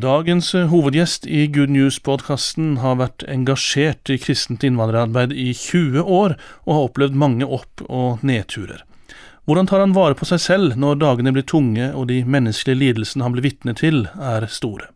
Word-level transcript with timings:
Dagens 0.00 0.54
eh, 0.54 0.68
hovedgjest 0.70 1.26
i 1.26 1.46
Good 1.52 1.72
News-podkasten 1.74 2.78
har 2.80 2.94
vært 2.96 3.24
engasjert 3.28 4.08
i 4.08 4.16
kristent 4.22 4.62
innvandrerarbeid 4.64 5.34
i 5.34 5.50
20 5.52 6.06
år, 6.06 6.36
og 6.64 6.72
har 6.72 6.86
opplevd 6.86 7.18
mange 7.20 7.44
opp- 7.44 7.82
og 7.84 8.22
nedturer. 8.24 8.80
Hvordan 9.44 9.68
tar 9.68 9.82
han 9.82 9.92
vare 9.92 10.16
på 10.16 10.28
seg 10.30 10.40
selv 10.40 10.78
når 10.80 11.02
dagene 11.02 11.34
blir 11.36 11.44
tunge 11.44 11.90
og 11.90 12.06
de 12.08 12.22
menneskelige 12.24 12.80
lidelsene 12.80 13.26
han 13.26 13.34
blir 13.34 13.44
vitne 13.50 13.74
til, 13.76 14.06
er 14.16 14.46
store? 14.48 14.88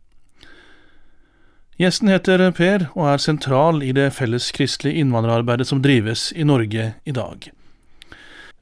Gjesten 1.76 2.08
heter 2.08 2.46
Per 2.54 2.86
og 2.94 3.10
er 3.10 3.20
sentral 3.20 3.82
i 3.84 3.92
det 3.92 4.08
felles 4.14 4.52
kristelige 4.56 5.02
innvandrerarbeidet 5.02 5.68
som 5.68 5.82
drives 5.84 6.30
i 6.32 6.48
Norge 6.48 6.94
i 7.04 7.16
dag. 7.18 7.50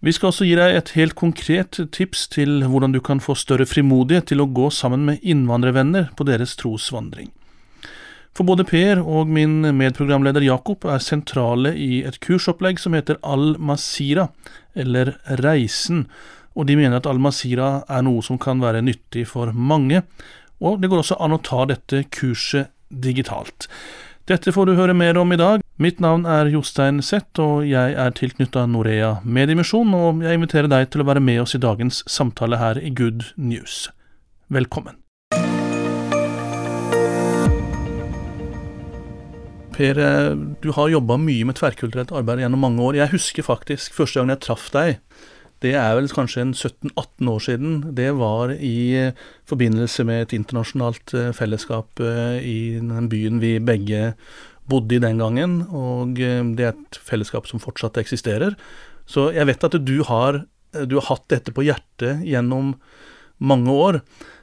Vi 0.02 0.11
skal 0.11 0.33
også 0.33 0.48
gi 0.48 0.56
deg 0.59 0.74
et 0.74 0.88
helt 0.97 1.15
konkret 1.15 1.79
tips 1.95 2.24
til 2.34 2.65
hvordan 2.66 2.91
du 2.91 2.98
kan 3.06 3.20
få 3.23 3.37
større 3.38 3.68
frimodighet 3.71 4.32
til 4.32 4.43
å 4.43 4.49
gå 4.51 4.66
sammen 4.74 5.04
med 5.07 5.23
innvandrervenner 5.23 6.09
på 6.18 6.27
deres 6.27 6.57
trosvandring. 6.59 7.29
For 8.35 8.49
både 8.49 8.66
Per 8.66 8.99
og 8.99 9.30
min 9.30 9.60
medprogramleder 9.79 10.43
Jakob 10.43 10.88
er 10.90 11.04
sentrale 11.04 11.77
i 11.79 12.01
et 12.02 12.18
kursopplegg 12.24 12.82
som 12.82 12.96
heter 12.99 13.21
Al-Masira, 13.23 14.27
eller 14.74 15.15
Reisen, 15.38 16.09
og 16.59 16.66
de 16.66 16.80
mener 16.80 16.99
at 16.99 17.07
Al-Masira 17.07 17.84
er 17.87 18.02
noe 18.02 18.27
som 18.27 18.43
kan 18.43 18.59
være 18.59 18.82
nyttig 18.82 19.29
for 19.30 19.55
mange, 19.55 20.02
og 20.59 20.82
det 20.82 20.90
går 20.90 21.05
også 21.05 21.23
an 21.23 21.38
å 21.38 21.45
ta 21.46 21.62
dette 21.71 22.09
kurset 22.10 22.74
digitalt. 22.90 23.71
Dette 24.27 24.51
får 24.51 24.66
du 24.66 24.80
høre 24.80 24.99
mer 24.99 25.23
om 25.23 25.30
i 25.30 25.38
dag. 25.38 25.62
Mitt 25.80 26.02
navn 26.04 26.26
er 26.28 26.51
Jostein 26.52 27.01
Seth, 27.01 27.40
og 27.40 27.62
jeg 27.65 27.95
er 27.96 28.12
tilknytta 28.12 28.66
Norea 28.68 29.15
Mediemisjon, 29.24 29.95
og 29.96 30.20
jeg 30.20 30.37
inviterer 30.37 30.68
deg 30.68 30.90
til 30.92 31.01
å 31.01 31.06
være 31.09 31.23
med 31.24 31.40
oss 31.46 31.56
i 31.56 31.60
dagens 31.62 32.02
samtale 32.12 32.59
her 32.60 32.76
i 32.76 32.90
Good 32.92 33.30
News. 33.40 33.87
Velkommen. 34.52 34.98
Per, 39.73 40.02
du 40.60 40.70
har 40.76 40.93
jobba 40.93 41.16
mye 41.16 41.48
med 41.48 41.56
tverrkulturelt 41.56 42.12
arbeid 42.12 42.45
gjennom 42.45 42.60
mange 42.68 42.84
år. 42.84 43.00
Jeg 43.00 43.15
husker 43.15 43.48
faktisk 43.48 43.96
første 43.96 44.20
gang 44.20 44.34
jeg 44.34 44.45
traff 44.45 44.68
deg. 44.76 45.00
Det 45.62 45.73
er 45.78 45.96
vel 45.96 46.12
kanskje 46.12 46.43
en 46.43 46.52
17-18 46.52 47.32
år 47.32 47.43
siden. 47.48 47.74
Det 47.96 48.10
var 48.18 48.52
i 48.52 49.09
forbindelse 49.48 50.04
med 50.04 50.26
et 50.26 50.37
internasjonalt 50.37 51.15
eh, 51.15 51.30
fellesskap 51.32 52.02
eh, 52.02 52.43
i 52.43 52.59
den 52.82 53.09
byen 53.09 53.38
vi 53.40 53.56
begge 53.62 54.10
bodde 54.71 54.96
i 54.96 55.02
den 55.02 55.21
gangen. 55.23 55.63
Og 55.68 56.16
det 56.18 56.66
er 56.66 56.74
et 56.74 57.01
fellesskap 57.01 57.49
som 57.51 57.63
fortsatt 57.63 58.01
eksisterer. 58.02 58.57
Så 59.09 59.30
jeg 59.35 59.49
vet 59.49 59.65
at 59.66 59.79
du 59.82 59.96
har, 60.09 60.45
du 60.73 60.99
har 61.01 61.09
hatt 61.10 61.27
dette 61.32 61.55
på 61.55 61.66
hjertet 61.66 62.23
gjennom 62.27 62.77
mange 63.43 63.74
år. 63.74 64.03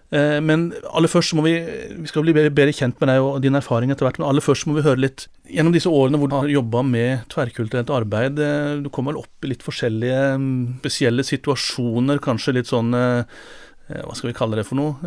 Eh, 0.09 0.39
men 0.41 0.71
aller 0.89 1.11
først 1.11 1.35
må 1.37 1.43
vi 1.45 1.53
Vi 1.61 2.09
skal 2.09 2.23
bli 2.25 2.33
bedre, 2.33 2.73
kjent 2.73 2.97
med 2.97 3.11
deg 3.11 3.21
og 3.21 3.43
din 3.43 3.57
erfaring 3.57 3.93
etter 3.93 4.07
hvert, 4.07 4.17
men 4.17 4.25
aller 4.25 4.41
først 4.41 4.65
må 4.65 4.73
vi 4.73 4.81
høre 4.81 5.03
litt 5.03 5.27
Gjennom 5.45 5.75
disse 5.75 5.91
årene 5.91 6.17
hvor 6.17 6.31
du 6.31 6.33
har 6.33 6.49
jobba 6.49 6.81
med 6.85 7.27
tverrkulturelt 7.29 7.93
arbeid, 7.93 8.41
eh, 8.41 8.81
du 8.81 8.89
kom 8.93 9.09
vel 9.09 9.19
opp 9.21 9.45
i 9.45 9.51
litt 9.51 9.65
forskjellige 9.65 10.21
mm, 10.41 10.79
spesielle 10.81 11.25
situasjoner, 11.25 12.21
kanskje 12.25 12.55
litt 12.57 12.69
sånn 12.69 12.93
eh, 12.97 13.41
hva 13.89 14.13
skal 14.13 14.29
vi 14.29 14.37
kalle 14.37 14.57
det 14.59 14.67
for 14.67 14.77
noe? 14.77 14.99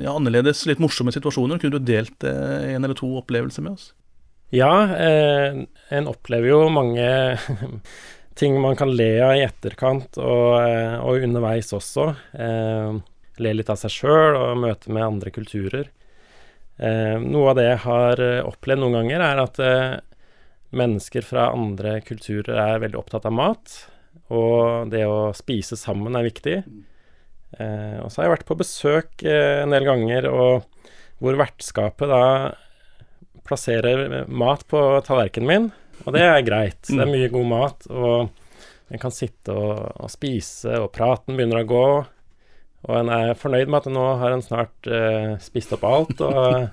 Ja, 0.00 0.14
annerledes, 0.14 0.62
litt 0.64 0.80
morsomme 0.80 1.12
situasjoner. 1.12 1.58
Kunne 1.60 1.76
du 1.76 1.84
delt 1.84 2.24
en 2.24 2.80
eller 2.80 2.96
to 2.96 3.10
opplevelser 3.18 3.60
med 3.60 3.74
oss? 3.74 3.90
Ja, 4.50 4.96
eh, 4.96 5.54
en 5.88 6.08
opplever 6.10 6.50
jo 6.50 6.64
mange 6.74 7.06
ting 8.38 8.56
man 8.60 8.76
kan 8.78 8.90
le 8.96 9.12
av 9.22 9.36
i 9.38 9.44
etterkant, 9.46 10.18
og, 10.18 10.56
og 11.06 11.24
underveis 11.26 11.70
også. 11.76 12.08
Eh, 12.34 12.98
le 13.40 13.52
litt 13.54 13.70
av 13.70 13.78
seg 13.80 13.94
sjøl 13.94 14.38
og 14.40 14.60
møte 14.64 14.90
med 14.92 15.06
andre 15.06 15.32
kulturer. 15.34 15.90
Eh, 16.80 17.16
noe 17.22 17.52
av 17.52 17.58
det 17.60 17.66
jeg 17.68 17.82
har 17.84 18.22
eh, 18.24 18.42
opplevd 18.46 18.82
noen 18.82 18.98
ganger, 18.98 19.24
er 19.28 19.42
at 19.44 19.60
eh, 19.62 19.98
mennesker 20.74 21.26
fra 21.26 21.50
andre 21.54 21.98
kulturer 22.06 22.58
er 22.58 22.82
veldig 22.82 22.98
opptatt 22.98 23.28
av 23.30 23.36
mat. 23.36 23.76
Og 24.34 24.90
det 24.90 25.04
å 25.06 25.30
spise 25.36 25.78
sammen 25.78 26.18
er 26.18 26.26
viktig. 26.26 26.56
Eh, 27.58 27.96
og 28.02 28.10
så 28.10 28.22
har 28.22 28.28
jeg 28.28 28.34
vært 28.38 28.48
på 28.50 28.58
besøk 28.58 29.24
eh, 29.26 29.60
en 29.62 29.74
del 29.74 29.86
ganger 29.86 30.26
og 30.30 30.66
hvor 31.20 31.36
vertskapet 31.36 32.08
da 32.08 32.24
plasserer 33.46 34.24
mat 34.28 34.66
på 34.70 34.80
tallerkenen 35.06 35.50
min, 35.50 35.70
og 36.06 36.14
det 36.16 36.24
er 36.24 36.44
greit. 36.46 36.80
Det 36.88 36.96
er 36.96 37.08
mm. 37.08 37.14
mye 37.16 37.32
god 37.32 37.48
mat, 37.50 37.90
og 37.90 38.30
en 38.90 39.02
kan 39.02 39.14
sitte 39.14 39.54
og, 39.54 39.84
og 40.02 40.10
spise, 40.10 40.74
og 40.80 40.90
praten 40.94 41.36
begynner 41.38 41.62
å 41.62 41.68
gå. 41.68 41.86
Og 42.88 42.96
en 42.96 43.10
er 43.12 43.36
fornøyd 43.38 43.68
med 43.68 43.82
at 43.82 43.92
nå 43.92 44.04
har 44.22 44.34
en 44.34 44.44
snart 44.44 44.88
eh, 44.88 45.34
spist 45.42 45.74
opp 45.76 45.84
alt, 45.86 46.22
og, 46.24 46.70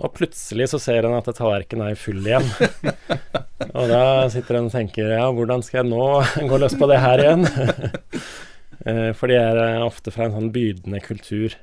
og 0.00 0.14
plutselig 0.16 0.70
så 0.72 0.80
ser 0.80 1.06
en 1.06 1.18
at 1.18 1.28
tallerkenen 1.36 1.90
er 1.90 2.00
full 2.00 2.22
igjen. 2.24 2.48
og 3.76 3.92
da 3.92 4.04
sitter 4.32 4.58
en 4.58 4.70
og 4.70 4.74
tenker 4.74 5.12
ja, 5.12 5.26
hvordan 5.28 5.64
skal 5.66 5.82
jeg 5.82 5.92
nå 5.92 6.06
gå 6.50 6.62
løs 6.62 6.78
på 6.80 6.88
det 6.90 7.02
her 7.04 7.22
igjen? 7.26 7.44
uh, 8.88 9.10
for 9.18 9.28
de 9.28 9.36
er 9.38 9.60
uh, 9.60 9.84
ofte 9.84 10.14
fra 10.14 10.26
en 10.26 10.38
sånn 10.38 10.54
bydende 10.54 11.02
kultur. 11.04 11.58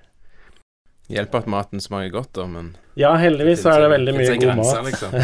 Hjelper 1.09 1.41
at 1.41 1.49
maten 1.49 1.81
smaker 1.81 2.11
godt, 2.13 2.33
da, 2.37 2.45
men 2.45 2.73
Ja, 2.99 3.15
heldigvis 3.17 3.63
så 3.63 3.73
er 3.73 3.85
det 3.85 3.93
veldig 3.95 4.13
mye 4.13 4.35
god 4.43 4.59
mat. 4.59 4.81
Liksom. 4.85 5.15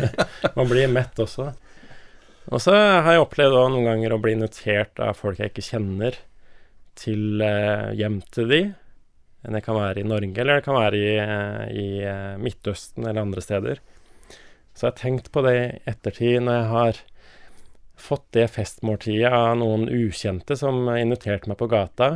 Man 0.58 0.70
blir 0.70 0.92
mett 0.92 1.18
også. 1.18 1.48
Og 2.52 2.60
så 2.62 2.74
har 2.76 3.08
jeg 3.16 3.24
opplevd 3.24 3.56
noen 3.72 3.88
ganger 3.88 4.14
å 4.14 4.20
bli 4.22 4.36
invitert 4.36 5.00
av 5.02 5.16
folk 5.18 5.40
jeg 5.40 5.50
ikke 5.50 5.66
kjenner 5.66 6.20
til 6.98 7.42
eh, 7.42 7.90
hjem 7.98 8.20
til 8.34 8.50
de. 8.52 8.62
Det 9.44 9.62
kan 9.64 9.76
være 9.76 10.00
i 10.00 10.06
Norge, 10.08 10.38
eller 10.40 10.60
det 10.60 10.66
kan 10.66 10.78
være 10.78 11.00
i, 11.00 11.10
eh, 11.20 11.64
i 11.72 11.88
eh, 12.06 12.36
Midtøsten 12.40 13.08
eller 13.08 13.24
andre 13.24 13.42
steder. 13.44 13.82
Så 14.74 14.86
jeg 14.86 14.92
har 14.92 15.00
tenkt 15.00 15.32
på 15.34 15.42
det 15.46 15.54
i 15.56 15.66
ettertid, 15.90 16.38
når 16.44 16.60
jeg 16.60 16.70
har 16.70 17.00
fått 18.04 18.26
det 18.36 18.48
festmåltidet 18.54 19.30
av 19.34 19.54
noen 19.58 19.86
ukjente 19.90 20.56
som 20.58 20.86
inviterte 20.94 21.50
meg 21.50 21.58
på 21.60 21.70
gata. 21.70 22.10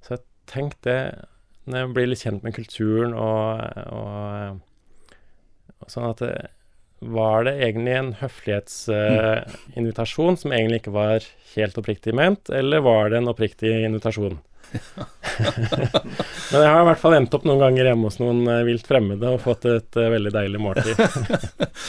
Så 0.00 0.14
jeg 0.14 0.20
har 0.22 0.26
tenkt 0.52 0.80
det 0.88 1.00
blir 1.94 2.06
litt 2.08 2.24
kjent 2.24 2.42
med 2.46 2.54
kulturen 2.56 3.12
og, 3.14 3.60
og, 3.94 4.58
og 5.78 5.86
sånn 5.92 6.10
at 6.10 6.18
det, 6.24 6.36
var 6.98 7.46
det 7.46 7.54
egentlig 7.62 7.94
en 7.94 8.18
høflighetsinvitasjon 8.18 10.34
uh, 10.34 10.40
som 10.40 10.52
egentlig 10.54 10.78
ikke 10.82 10.96
var 10.96 11.22
helt 11.54 11.78
oppriktig 11.78 12.14
ment, 12.18 12.50
eller 12.50 12.82
var 12.82 13.10
det 13.12 13.18
en 13.20 13.30
oppriktig 13.30 13.70
invitasjon? 13.86 14.38
Men 16.52 16.62
jeg 16.64 16.70
har 16.72 16.82
i 16.82 16.86
hvert 16.88 17.00
fall 17.00 17.16
endt 17.18 17.34
opp 17.36 17.44
noen 17.48 17.60
ganger 17.62 17.90
hjemme 17.90 18.08
hos 18.08 18.18
noen 18.20 18.42
uh, 18.48 18.60
vilt 18.66 18.86
fremmede 18.88 19.32
og 19.34 19.42
fått 19.44 19.66
et 19.70 19.98
uh, 20.00 20.08
veldig 20.12 20.32
deilig 20.34 20.60
måltid. 20.62 20.98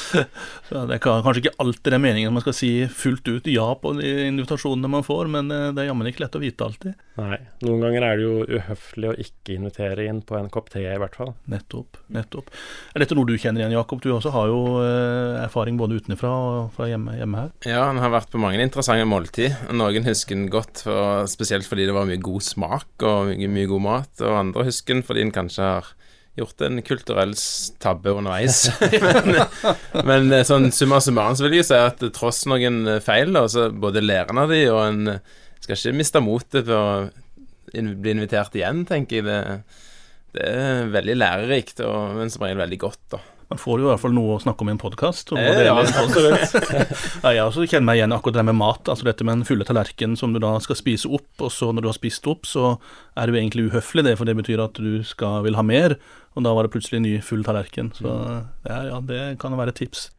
det 0.70 0.98
er 0.98 1.02
kanskje 1.04 1.44
ikke 1.44 1.56
alltid 1.64 1.90
det 1.90 1.98
er 1.98 2.04
meningen 2.04 2.36
man 2.36 2.44
skal 2.44 2.56
si 2.58 2.72
fullt 2.86 3.28
ut 3.30 3.50
ja 3.50 3.68
på 3.80 3.94
de 3.98 4.12
invitasjonene 4.28 4.92
man 4.92 5.06
får, 5.08 5.32
men 5.32 5.52
uh, 5.53 5.70
det 5.73 5.84
er 5.84 5.90
jammen 5.91 6.09
ikke 6.12 6.26
lett 6.26 6.38
å 6.38 6.44
vite 6.44 6.68
alltid. 6.68 6.97
Nei, 7.20 7.40
noen 7.66 7.84
ganger 7.84 8.08
er 8.08 8.20
det 8.20 8.28
jo 8.28 8.59
uhøflig 8.59 9.12
å 9.12 9.18
ikke 9.26 9.58
invitere 9.58 10.08
inn 10.08 10.22
på 10.23 10.38
en 10.40 10.52
kopp 10.53 10.70
te, 10.73 10.84
i 10.85 11.02
hvert 11.02 11.18
fall. 11.20 11.34
Nettopp. 11.52 12.00
nettopp. 12.14 12.53
Er 12.94 13.03
dette 13.03 13.18
noe 13.18 13.28
du 13.28 13.35
kjenner 13.35 13.64
igjen, 13.64 13.76
Jakob? 13.76 14.03
Du 14.03 14.12
også 14.14 14.32
har 14.35 14.47
jo 14.52 14.62
erfaring 15.40 15.79
både 15.79 16.00
utenfra 16.00 16.32
og 16.32 16.72
fra 16.76 16.88
hjemme, 16.88 17.18
hjemme 17.20 17.44
her. 17.44 17.52
Ja, 17.68 17.84
han 17.90 18.00
har 18.00 18.14
vært 18.14 18.32
på 18.32 18.40
mange 18.41 18.62
interessante 18.64 19.08
måltid. 19.09 19.58
Noen 19.76 20.08
husker 20.08 20.38
den 20.38 20.47
godt, 20.53 20.85
for, 20.85 21.28
spesielt 21.32 21.68
fordi 21.68 21.90
det 21.90 21.96
var 21.96 22.08
mye 22.08 22.22
god 22.23 22.46
smak 22.46 22.59
smak 22.59 23.06
og 23.08 23.32
mye, 23.40 23.52
mye 23.56 23.70
god 23.72 23.86
mat, 23.86 24.12
og 24.22 24.38
andre 24.44 24.68
husker 24.68 24.97
den 24.97 25.06
fordi 25.08 25.26
den 25.26 25.36
kanskje 25.36 25.66
har 25.66 25.90
gjort 26.40 26.62
en 26.64 26.82
kulturell 26.86 27.34
tabbe 27.84 28.14
underveis. 28.16 28.68
men, 29.03 29.40
men, 30.08 30.30
eh, 30.36 30.46
sånn 30.47 30.70
summa 30.76 31.02
summarum 31.03 31.36
så 31.36 31.47
vil 31.47 31.59
jeg 31.59 31.70
si 31.72 31.80
at 31.80 32.03
tross 32.16 32.46
noen 32.50 32.84
feil, 33.03 33.34
da, 33.36 33.46
så 33.52 33.70
både 33.74 34.03
læreren 34.06 34.44
av 34.44 34.53
de, 34.53 34.62
og 34.72 34.84
en 34.86 35.18
skal 35.59 35.76
ikke 35.76 35.97
miste 36.00 36.24
motet 36.24 36.68
på 36.70 36.78
å 36.78 37.09
bli 37.74 38.16
invitert 38.16 38.56
igjen, 38.58 38.86
tenker 38.90 39.20
jeg. 39.20 39.28
Det, 39.28 39.90
det 40.38 40.46
er 40.46 40.94
veldig 40.94 41.18
lærerikt, 41.18 41.84
og, 41.85 42.16
men 42.20 42.32
som 42.32 42.46
regel 42.46 42.64
veldig 42.64 42.82
godt, 42.82 43.03
da. 43.16 43.22
Man 43.49 43.57
får 43.57 43.79
jo 43.81 43.87
i 43.87 43.90
hvert 43.90 44.01
fall 44.03 44.13
noe 44.13 44.35
å 44.35 44.41
snakke 44.43 44.61
om 44.61 44.69
i 44.69 44.73
en 44.75 44.81
podkast. 44.81 45.31
Eh, 45.34 45.47
ja, 45.66 45.73
ja, 45.73 47.31
jeg 47.34 47.46
også 47.47 47.66
kjenner 47.66 47.87
meg 47.87 47.97
igjen 47.97 48.13
akkurat 48.13 48.37
det 48.37 48.43
med 48.46 48.59
mat. 48.59 48.91
Altså 48.93 49.07
dette 49.07 49.25
med 49.25 49.40
en 49.40 49.47
fulle 49.47 49.66
tallerken 49.66 50.13
som 50.19 50.35
du 50.35 50.40
da 50.43 50.51
skal 50.61 50.78
spise 50.78 51.09
opp, 51.09 51.31
og 51.41 51.49
så 51.55 51.72
når 51.73 51.81
du 51.81 51.90
har 51.90 51.97
spist 51.97 52.29
opp, 52.29 52.46
så 52.46 52.75
er 53.17 53.25
det 53.25 53.34
jo 53.34 53.40
egentlig 53.41 53.66
uhøflig, 53.72 54.05
det, 54.05 54.13
for 54.19 54.29
det 54.29 54.37
betyr 54.37 54.61
at 54.67 54.78
du 54.78 55.01
skal, 55.07 55.41
vil 55.47 55.57
ha 55.57 55.66
mer, 55.66 55.97
og 56.37 56.46
da 56.46 56.53
var 56.53 56.67
det 56.67 56.75
plutselig 56.75 57.01
en 57.01 57.07
ny 57.07 57.16
full 57.25 57.41
tallerken. 57.47 57.90
Så 57.97 58.13
ja, 58.69 58.79
ja 58.91 59.01
det 59.09 59.23
kan 59.41 59.57
være 59.57 59.73
et 59.73 59.81
tips. 59.81 60.11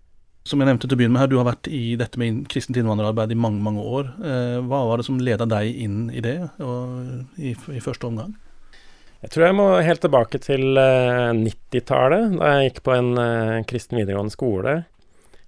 som 0.42 0.58
jeg 0.58 0.66
nevnte 0.66 0.88
til 0.88 0.96
å 0.96 0.98
begynne 0.98 1.14
med 1.14 1.22
her, 1.22 1.30
du 1.30 1.38
har 1.38 1.46
vært 1.46 1.70
i 1.70 1.94
dette 2.00 2.18
med 2.18 2.42
kristent 2.50 2.82
innvandrerarbeid 2.82 3.30
i 3.30 3.38
mange 3.38 3.62
mange 3.62 3.86
år. 3.86 4.10
Eh, 4.26 4.58
hva 4.66 4.82
var 4.90 4.98
det 4.98 5.06
som 5.06 5.22
leda 5.22 5.46
deg 5.46 5.70
inn 5.70 6.08
i 6.10 6.22
det 6.24 6.38
og, 6.58 7.28
i, 7.38 7.54
i, 7.54 7.82
første 7.84 8.10
omgang? 8.10 8.34
Jeg 9.20 9.32
tror 9.34 9.46
jeg 9.46 9.56
må 9.58 9.66
helt 9.84 10.00
tilbake 10.00 10.40
til 10.40 10.78
90-tallet, 10.80 12.38
da 12.40 12.54
jeg 12.54 12.70
gikk 12.70 12.80
på 12.86 12.94
en 12.96 13.10
kristen 13.68 14.00
videregående 14.00 14.32
skole. 14.32 14.76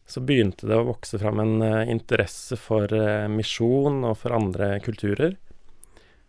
Så 0.05 0.21
begynte 0.21 0.69
det 0.69 0.77
å 0.77 0.91
vokse 0.91 1.17
fram 1.23 1.41
en 1.41 1.55
interesse 1.89 2.59
for 2.61 2.93
misjon 3.33 4.03
og 4.05 4.19
for 4.21 4.37
andre 4.37 4.75
kulturer 4.85 5.39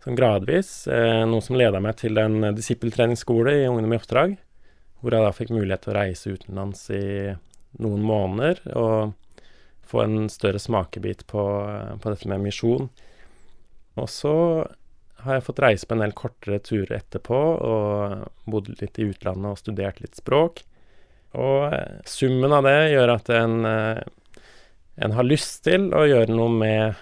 sånn 0.03 0.19
gradvis. 0.19 0.85
Eh, 0.87 1.23
noe 1.27 1.43
som 1.43 1.57
leda 1.59 1.81
meg 1.83 1.97
til 2.01 2.19
en 2.21 2.51
disippeltreningsskole 2.55 3.55
i 3.61 3.67
Ungdom 3.69 3.95
i 3.95 3.99
oppdrag, 3.99 4.35
hvor 5.01 5.15
jeg 5.15 5.25
da 5.25 5.33
fikk 5.35 5.53
mulighet 5.55 5.85
til 5.85 5.93
å 5.93 5.97
reise 5.99 6.35
utenlands 6.35 6.85
i 6.95 7.05
noen 7.83 8.05
måneder 8.05 8.61
og 8.77 9.13
få 9.89 10.03
en 10.03 10.29
større 10.31 10.61
smakebit 10.61 11.25
på, 11.29 11.43
på 11.99 12.13
dette 12.13 12.29
med 12.29 12.43
misjon. 12.43 12.87
Og 13.99 14.09
så 14.09 14.35
har 15.23 15.37
jeg 15.37 15.45
fått 15.47 15.61
reise 15.63 15.87
på 15.87 15.95
en 15.97 16.03
del 16.03 16.15
kortere 16.17 16.59
turer 16.63 16.97
etterpå, 16.99 17.39
og 17.63 18.49
bodd 18.49 18.73
litt 18.81 18.99
i 18.99 19.07
utlandet 19.09 19.53
og 19.53 19.61
studert 19.61 20.03
litt 20.03 20.19
språk. 20.19 20.63
Og 21.39 21.73
eh, 21.73 22.03
summen 22.09 22.53
av 22.53 22.67
det 22.67 22.77
gjør 22.93 23.15
at 23.15 23.31
en, 23.33 23.55
eh, 23.65 24.03
en 25.05 25.17
har 25.17 25.27
lyst 25.27 25.63
til 25.65 25.89
å 25.95 26.05
gjøre 26.05 26.35
noe 26.35 26.51
med 26.53 27.01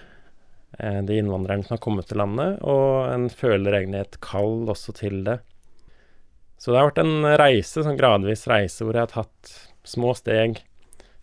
Eh, 0.78 1.02
de 1.02 1.18
innvandrerne 1.18 1.64
som 1.64 1.76
har 1.76 1.82
kommet 1.84 2.08
til 2.08 2.18
landet, 2.18 2.60
og 2.64 3.12
en 3.12 3.28
føler 3.28 3.76
egentlig 3.76 4.00
et 4.06 4.20
kall 4.24 4.70
også 4.72 4.94
til 4.96 5.20
det. 5.26 5.38
Så 6.56 6.72
det 6.72 6.80
har 6.80 6.88
vært 6.88 7.02
en 7.02 7.26
reise, 7.40 7.84
sånn 7.84 7.98
gradvis 7.98 8.46
reise, 8.48 8.84
hvor 8.84 8.96
jeg 8.96 9.04
har 9.04 9.12
tatt 9.12 9.52
små 9.86 10.14
steg 10.16 10.62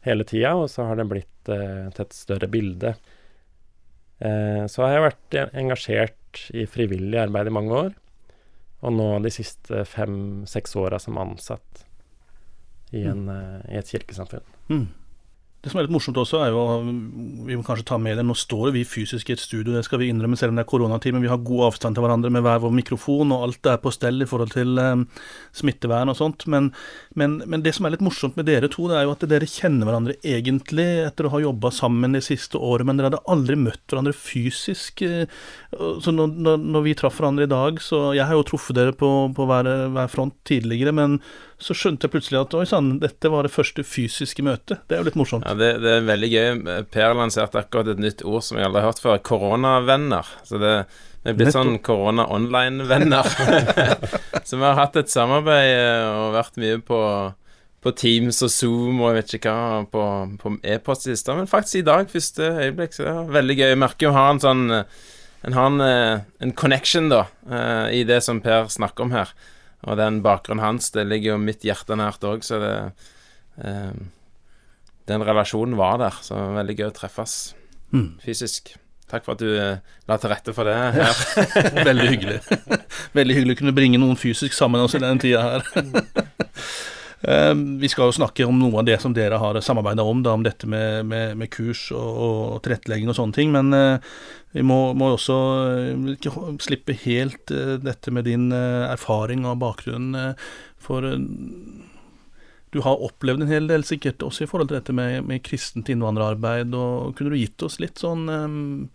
hele 0.05 0.25
tida, 0.27 0.53
og 0.59 0.69
så 0.69 0.85
har 0.89 0.99
det 0.99 1.07
blitt 1.09 1.31
til 1.47 2.03
et 2.03 2.13
større 2.13 2.49
bilde. 2.51 2.91
Så 4.19 4.83
har 4.83 4.91
jeg 4.91 5.03
vært 5.05 5.37
engasjert 5.57 6.18
i 6.53 6.65
frivillig 6.69 7.19
arbeid 7.21 7.49
i 7.49 7.53
mange 7.55 7.81
år, 7.85 7.93
og 8.79 8.95
nå 8.95 9.07
de 9.23 9.31
siste 9.33 9.83
fem-seks 9.87 10.75
åra 10.79 10.99
som 11.01 11.19
ansatt 11.19 11.83
i, 12.91 13.03
en, 13.03 13.25
mm. 13.27 13.67
i 13.69 13.79
et 13.79 13.91
kirkesamfunn. 13.91 14.45
Mm. 14.71 14.87
Det 15.59 15.67
som 15.67 15.79
er 15.79 15.85
litt 15.85 15.91
morsomt 15.91 16.15
også, 16.21 16.39
er 16.39 16.53
jo 16.53 16.61
Vi 17.47 17.57
må 17.57 17.63
kanskje 17.67 17.87
ta 17.89 17.97
med 17.99 18.15
det. 18.15 18.23
Nå 18.23 18.35
står 18.37 18.71
vi 18.75 18.85
fysisk 18.87 19.27
i 19.27 19.35
et 19.35 19.41
studio, 19.43 19.73
det 19.75 19.83
skal 19.83 19.99
vi 19.99 20.07
innrømme, 20.07 20.37
selv 20.39 20.53
om 20.53 20.59
det 20.59 20.63
er 20.63 20.69
koronatid. 20.71 21.15
Men 21.15 21.25
vi 21.25 21.31
har 21.31 21.41
god 21.43 21.65
avstand 21.67 21.97
til 21.97 22.05
hverandre 22.05 22.31
med 22.31 22.45
hver 22.45 22.61
vår 22.63 22.71
mikrofon, 22.77 23.33
og 23.35 23.43
alt 23.47 23.67
er 23.67 23.81
på 23.83 23.91
stell 23.91 24.23
i 24.23 24.27
forhold 24.29 24.53
til 24.55 24.79
eh, 24.79 25.25
smittevern 25.59 26.13
og 26.13 26.15
sånt. 26.19 26.45
Men, 26.51 26.71
men, 27.19 27.41
men, 27.43 27.65
det 27.65 27.73
som 27.75 27.87
er 27.87 27.95
litt 27.95 28.05
morsomt 28.05 28.39
med 28.39 28.47
dere 28.47 28.71
to, 28.71 28.87
det 28.87 29.01
er 29.01 29.09
jo 29.09 29.15
at 29.17 29.27
dere 29.33 29.49
kjenner 29.51 29.89
hverandre 29.89 30.15
egentlig 30.23 30.87
etter 31.09 31.27
å 31.27 31.33
ha 31.35 31.43
jobba 31.43 31.73
sammen 31.75 32.15
det 32.15 32.23
siste 32.29 32.61
året, 32.61 32.87
men 32.87 33.01
dere 33.01 33.11
hadde 33.11 33.23
aldri 33.35 33.59
møtt 33.59 33.83
hverandre 33.91 34.15
fysisk. 34.15 35.03
Eh, 35.03 35.27
så 35.75 36.15
når, 36.15 36.55
når 36.63 36.87
vi 36.87 36.95
traff 37.03 37.19
hverandre 37.19 37.49
i 37.49 37.51
dag, 37.51 37.83
så 37.83 38.13
Jeg 38.15 38.25
har 38.25 38.39
jo 38.39 38.47
truffet 38.47 38.79
dere 38.79 38.95
på, 38.95 39.09
på 39.35 39.45
hver, 39.49 39.67
hver 39.91 40.07
front 40.11 40.39
tidligere, 40.47 40.95
men 40.95 41.19
så 41.59 41.75
skjønte 41.75 42.07
jeg 42.07 42.13
plutselig 42.13 42.39
at 42.39 42.55
oi 42.55 42.63
sann, 42.69 42.93
dette 43.01 43.31
var 43.31 43.43
det 43.43 43.51
første 43.51 43.83
fysiske 43.83 44.43
møtet. 44.47 44.79
Det 44.87 44.95
er 44.95 45.01
jo 45.01 45.09
litt 45.09 45.19
morsomt. 45.19 45.43
Ja, 45.43 45.57
det, 45.59 45.73
det, 45.83 45.97
er 45.97 46.07
veldig 46.07 46.29
gøy. 46.31 46.47
Per 46.93 47.15
lanserte 47.19 47.59
akkurat 47.59 47.91
et 47.91 47.99
nytt 47.99 48.23
ord 48.23 48.45
som 48.47 48.59
jeg 48.59 48.69
aldri 48.69 48.83
har 48.83 48.93
hørt 48.93 49.03
før. 49.03 49.19
Koronavenner. 49.27 50.31
Så 50.47 50.61
det 50.61 50.75
vi 51.19 51.33
er 51.33 51.35
blitt 51.35 51.51
sånn 51.51 51.75
korona-online-venner. 51.83 53.27
så 54.47 54.55
vi 54.55 54.63
har 54.63 54.77
hatt 54.79 54.95
et 55.01 55.11
samarbeid 55.11 55.73
eh, 55.73 56.05
og 56.07 56.37
vært 56.37 56.59
mye 56.63 56.79
på, 56.85 56.99
på 57.83 57.93
Teams 57.99 58.39
og 58.47 58.53
Zoom 58.53 59.01
og 59.01 59.09
jeg 59.09 59.17
vet 59.17 59.35
ikke 59.41 59.55
hva, 59.55 59.81
på, 59.91 60.03
på 60.39 60.53
e-post 60.63 61.09
siste. 61.09 61.35
Men 61.35 61.51
faktisk 61.51 61.81
i 61.81 61.87
dag, 61.89 62.07
første 62.11 62.53
øyeblikk, 62.63 62.95
så 62.95 63.03
det 63.03 63.11
er 63.11 63.33
veldig 63.35 63.57
gøy. 63.59 63.67
Jeg 63.67 63.81
merker 63.83 64.07
jo 64.07 64.15
har 64.15 64.31
en 64.33 64.43
sånn 64.43 64.67
En 65.47 65.55
har 65.55 65.69
en, 65.69 65.83
eh, 65.83 66.23
en 66.43 66.51
connection, 66.51 67.11
da, 67.11 67.21
eh, 67.47 67.99
i 67.99 68.03
det 68.07 68.23
som 68.23 68.41
Per 68.43 68.67
snakker 68.71 69.05
om 69.05 69.13
her. 69.15 69.29
Og 69.87 69.95
den 69.99 70.19
bakgrunnen 70.25 70.63
hans, 70.63 70.91
det 70.91 71.07
ligger 71.07 71.35
jo 71.35 71.41
mitt 71.41 71.63
hjerte 71.63 71.95
nært 71.99 72.25
òg, 72.27 72.43
så 72.43 72.59
det 72.59 72.73
eh, 73.63 73.93
Den 75.09 75.25
relasjonen 75.25 75.77
var 75.79 75.97
der, 75.97 76.19
så 76.21 76.35
det 76.35 76.43
var 76.43 76.59
veldig 76.59 76.75
gøy 76.77 76.87
å 76.89 76.93
treffes 76.93 77.35
mm. 77.95 78.09
fysisk. 78.21 78.75
Takk 79.09 79.25
for 79.25 79.33
at 79.33 79.41
du 79.41 79.49
eh, 79.57 79.81
la 80.05 80.19
til 80.21 80.29
rette 80.29 80.53
for 80.53 80.69
det 80.69 80.75
her. 80.99 81.23
veldig 81.89 82.09
hyggelig. 82.11 82.39
veldig 83.17 83.39
hyggelig 83.39 83.57
å 83.57 83.61
kunne 83.63 83.75
bringe 83.77 84.01
noen 84.01 84.19
fysisk 84.19 84.53
sammen 84.57 84.83
også 84.83 85.01
i 85.01 85.05
den 85.07 85.23
tida 85.23 85.47
her. 85.47 85.65
Ehm, 87.21 87.79
vi 87.79 87.89
skal 87.91 88.07
jo 88.07 88.15
snakke 88.15 88.45
om 88.47 88.55
noe 88.59 88.79
av 88.79 88.87
det 88.87 88.95
som 89.03 89.13
dere 89.15 89.39
har 89.41 89.59
samarbeida 89.63 90.05
om, 90.07 90.21
da, 90.23 90.33
om 90.37 90.43
dette 90.45 90.69
med, 90.71 91.05
med, 91.09 91.35
med 91.39 91.51
kurs 91.51 91.89
og, 91.91 92.09
og, 92.25 92.59
tilrettelegging 92.63 93.11
og 93.11 93.17
sånne 93.17 93.35
ting. 93.35 93.51
Men 93.55 93.75
uh, 93.75 94.15
vi 94.55 94.63
må, 94.63 94.79
må 94.97 95.11
også 95.17 95.37
uh, 95.91 96.09
ikke 96.15 96.33
slippe 96.63 96.95
helt 97.03 97.51
uh, 97.51 97.75
dette 97.83 98.13
med 98.15 98.29
din 98.29 98.49
erfaring 98.55 99.45
og 99.49 99.59
bakgrunn. 99.63 100.15
for 100.79 101.05
du 102.69 102.83
har 102.85 103.01
opplevd 103.01 103.41
en 103.41 103.49
hel 103.49 103.67
del, 103.67 103.83
sikkert 103.83 104.21
også 104.21 104.45
i 104.45 104.49
forhold 104.49 104.69
til 104.69 104.77
dette 104.77 104.93
med, 104.93 105.23
med 105.25 105.41
kristent 105.43 105.89
innvandrerarbeid. 105.89 106.75
og 106.77 107.15
Kunne 107.17 107.33
du 107.33 107.41
gitt 107.41 107.61
oss 107.65 107.79
litt 107.81 107.97
sånn 107.97 108.29
um, 108.29 108.89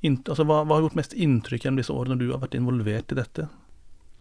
in, 0.00 0.16
altså, 0.24 0.46
hva, 0.48 0.62
hva, 0.64 0.78
har 0.78 0.86
gjort 0.86 0.96
mest 0.96 1.12
inntrykk 1.12 1.66
gjennom 1.66 1.82
disse 1.82 1.92
årene 1.92 2.16
du 2.16 2.30
har 2.30 2.40
vært 2.40 2.56
involvert 2.56 3.12
i 3.12 3.18
dette? 3.20 3.50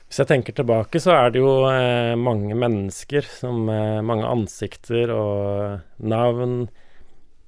Hvis 0.10 0.24
jeg 0.24 0.30
tenker 0.32 0.56
tilbake, 0.58 0.98
så 0.98 1.14
er 1.14 1.28
det 1.30 1.42
jo 1.44 1.68
eh, 1.70 2.16
mange 2.18 2.56
mennesker, 2.58 3.28
som, 3.30 3.68
eh, 3.70 4.00
mange 4.02 4.26
ansikter 4.26 5.12
og 5.14 6.02
navn, 6.02 6.64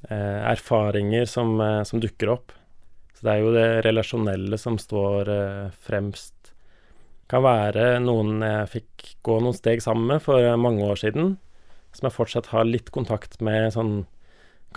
eh, 0.06 0.42
erfaringer 0.52 1.26
som, 1.26 1.56
eh, 1.58 1.82
som, 1.90 1.98
dukker 2.04 2.30
opp. 2.36 2.54
Så 3.18 3.26
det 3.26 3.32
er 3.34 3.42
jo 3.42 3.56
det 3.56 3.66
relasjonelle 3.88 4.60
som 4.62 4.78
står 4.78 5.32
eh, 5.34 5.72
fremst. 5.88 6.36
Det 6.54 7.34
kan 7.34 7.48
være 7.48 7.88
noen 8.04 8.46
jeg 8.46 8.70
fikk 8.76 9.10
gå 9.26 9.40
noen 9.42 9.58
steg 9.58 9.82
sammen 9.82 10.06
med 10.14 10.22
for 10.22 10.46
mange 10.62 10.86
år 10.86 11.02
siden, 11.02 11.40
som 11.98 12.12
jeg 12.12 12.18
fortsatt 12.20 12.52
har 12.54 12.70
litt 12.70 12.94
kontakt 12.94 13.42
med. 13.42 13.72
Sånn, 13.74 14.04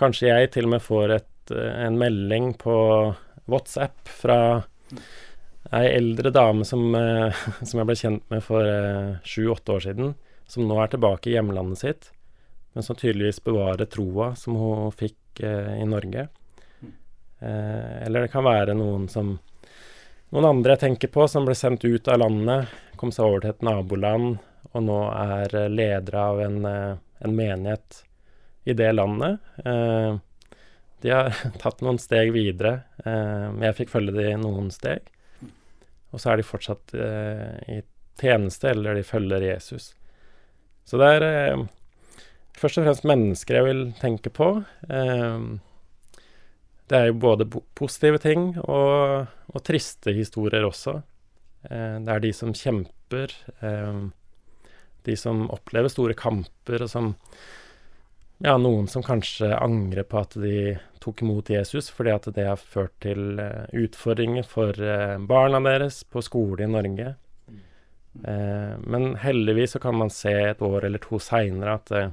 kanskje 0.01 0.31
jeg 0.31 0.55
til 0.55 0.65
og 0.65 0.73
med 0.73 0.81
får 0.81 1.19
et, 1.19 1.53
eh, 1.53 1.85
en 1.85 2.01
melding 2.01 2.55
på 2.57 2.79
WhatsApp 3.45 4.09
fra 4.09 4.39
ei 5.73 5.89
eldre 5.95 6.29
dame 6.29 6.65
som, 6.65 6.95
eh, 6.95 7.33
som, 7.63 7.79
jeg 7.79 7.89
ble 7.89 7.97
kjent 7.97 8.29
med 8.33 8.43
for 8.45 8.67
eh, 8.67 9.17
sju-åtte 9.23 9.77
år 9.77 9.85
siden, 9.87 10.13
som 10.47 10.67
nå 10.67 10.77
er 10.81 10.93
tilbake 10.93 11.31
i 11.31 11.35
hjemlandet 11.37 11.81
sitt, 11.81 12.09
men 12.73 12.85
som 12.85 12.97
tydeligvis 12.99 13.41
bevarer 13.43 13.89
troa 13.89 14.33
som 14.37 14.57
hun 14.59 14.91
fikk 14.93 15.41
eh, 15.41 15.75
i 15.81 15.87
Norge. 15.89 16.27
Eh, 17.39 17.95
eller 18.05 18.25
det 18.25 18.33
kan 18.33 18.45
være 18.47 18.77
noen 18.77 19.09
som 19.11 19.37
Noen 20.33 20.47
andre 20.49 20.73
jeg 20.73 20.81
tenker 20.81 21.11
på, 21.13 21.27
som 21.31 21.45
ble 21.47 21.53
sendt 21.55 21.83
ut 21.85 22.07
av 22.11 22.17
landet, 22.17 22.71
kom 22.99 23.11
seg 23.13 23.27
over 23.27 23.43
til 23.43 23.51
et 23.53 23.61
naboland 23.63 24.39
og 24.73 24.81
nå 24.83 24.97
er 25.13 25.45
ledere 25.53 25.69
leder 25.71 26.17
av 26.19 26.39
en, 26.43 26.65
en 26.65 27.35
menighet 27.37 27.99
i 28.67 28.73
det 28.75 28.89
landet. 28.97 29.37
Eh, 29.63 30.17
de 31.05 31.13
har 31.13 31.29
tatt 31.61 31.85
noen 31.85 32.01
steg 32.01 32.33
videre. 32.35 32.73
jeg 33.05 33.77
fikk 33.77 33.93
følge 33.93 34.17
de 34.17 34.33
noen 34.41 34.73
steg. 34.73 35.05
Og 36.15 36.21
så 36.21 36.31
er 36.31 36.39
de 36.39 36.47
fortsatt 36.47 36.95
eh, 36.95 37.75
i 37.75 37.81
tjeneste, 38.21 38.71
eller 38.71 38.95
de 38.95 39.03
følger 39.03 39.43
Jesus. 39.43 39.91
Så 40.87 40.99
det 41.01 41.09
er 41.17 41.25
eh, 41.27 41.63
først 42.55 42.79
og 42.79 42.87
fremst 42.87 43.07
mennesker 43.09 43.59
jeg 43.59 43.67
vil 43.67 43.81
tenke 43.99 44.31
på. 44.31 44.51
Eh, 44.87 45.47
det 46.85 46.99
er 46.99 47.09
jo 47.09 47.17
både 47.17 47.49
positive 47.75 48.21
ting 48.21 48.53
og, 48.61 49.25
og 49.51 49.65
triste 49.65 50.13
historier 50.15 50.67
også. 50.67 50.99
Eh, 51.69 51.97
det 52.05 52.13
er 52.13 52.23
de 52.23 52.31
som 52.37 52.53
kjemper, 52.55 53.33
eh, 53.65 54.01
de 55.05 55.17
som 55.19 55.47
opplever 55.53 55.91
store 55.91 56.15
kamper, 56.17 56.85
og 56.85 56.91
som 56.91 57.13
ja, 58.43 58.57
noen 58.59 58.87
som 58.87 59.03
kanskje 59.03 59.53
angrer 59.55 60.03
på 60.03 60.19
at 60.19 60.35
de 60.39 60.75
tok 61.03 61.21
imot 61.23 61.49
Jesus, 61.49 61.89
fordi 61.93 62.11
at 62.11 62.27
det 62.35 62.47
har 62.47 62.59
ført 62.59 62.95
til 63.03 63.39
uh, 63.39 63.67
utfordringer 63.75 64.47
for 64.47 64.75
uh, 64.75 65.15
barna 65.21 65.61
deres 65.63 66.01
på 66.03 66.23
skole 66.25 66.65
i 66.65 66.71
Norge. 66.71 67.13
Uh, 68.25 68.75
men 68.83 69.13
heldigvis 69.21 69.75
så 69.75 69.81
kan 69.83 69.95
man 69.99 70.11
se 70.11 70.33
et 70.49 70.63
år 70.65 70.87
eller 70.87 71.03
to 71.03 71.19
seinere 71.21 71.77
at 71.79 71.91
det, 71.93 72.05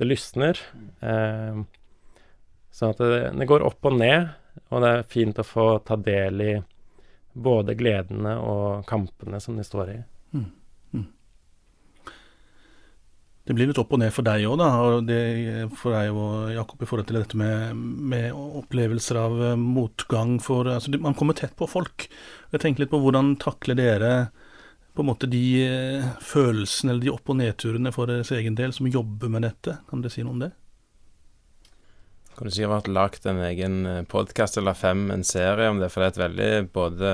det 0.00 0.08
lysner. 0.08 0.58
Så 2.74 2.90
at 2.90 2.98
det, 2.98 3.18
det, 3.38 3.46
går 3.46 3.62
opp 3.62 3.86
og 3.86 3.98
ned, 4.00 4.32
og 4.74 4.82
det 4.82 4.90
er 4.90 5.06
fint 5.06 5.38
å 5.38 5.46
få 5.46 5.66
ta 5.86 5.94
del 5.94 6.42
i 6.42 6.54
både 7.34 7.76
gledene 7.78 8.34
og 8.42 8.82
kampene 8.90 9.38
som 9.42 9.54
de 9.58 9.66
står 9.66 9.92
i. 9.92 9.98
Det 13.44 13.52
blir 13.52 13.68
litt 13.68 13.78
opp 13.80 13.90
og 13.92 14.00
ned 14.00 14.12
for 14.14 14.24
deg 14.24 14.46
òg, 14.48 14.54
da. 14.56 14.68
Og 14.80 15.04
det, 15.04 15.18
for 15.76 15.92
deg 15.92 16.16
og 16.16 16.52
Jakob 16.54 16.80
i 16.80 16.86
forhold 16.88 17.08
til 17.10 17.18
dette 17.18 17.36
med, 17.36 17.76
med 17.76 18.32
opplevelser 18.32 19.18
av 19.20 19.36
eh, 19.50 19.58
motgang 19.60 20.38
for 20.40 20.70
altså, 20.72 20.94
Man 20.96 21.16
kommer 21.18 21.36
tett 21.36 21.52
på 21.58 21.68
folk. 21.68 22.06
Jeg 22.54 22.62
tenker 22.62 22.84
litt 22.84 22.92
på 22.94 23.02
hvordan 23.02 23.34
takler 23.42 23.76
dere 23.76 24.12
på 24.96 25.04
en 25.04 25.10
måte 25.10 25.28
de 25.28 25.42
eh, 25.60 26.06
følelsene 26.24 26.94
eller 26.94 27.04
de 27.04 27.12
opp- 27.12 27.34
og 27.34 27.36
nedturene 27.42 27.92
for 27.92 28.08
deres 28.08 28.32
egen 28.32 28.56
del 28.56 28.72
som 28.72 28.88
jobber 28.88 29.32
med 29.36 29.44
dette? 29.44 29.76
Kan 29.90 30.00
dere 30.00 30.14
si 30.14 30.24
noe 30.24 30.38
om 30.38 30.46
det? 30.46 30.54
Kan 32.34 32.48
du 32.48 32.54
Kunne 32.54 32.70
har 32.72 32.88
lagd 32.96 33.28
en 33.28 33.42
egen 33.44 33.76
podkast 34.08 34.56
eller 34.56 34.74
fem, 34.74 35.10
en 35.12 35.26
serie 35.26 35.68
om 35.68 35.84
det, 35.84 35.92
for 35.92 36.00
det 36.00 36.06
er 36.06 36.14
et 36.14 36.24
veldig 36.24 36.72
både 36.72 37.12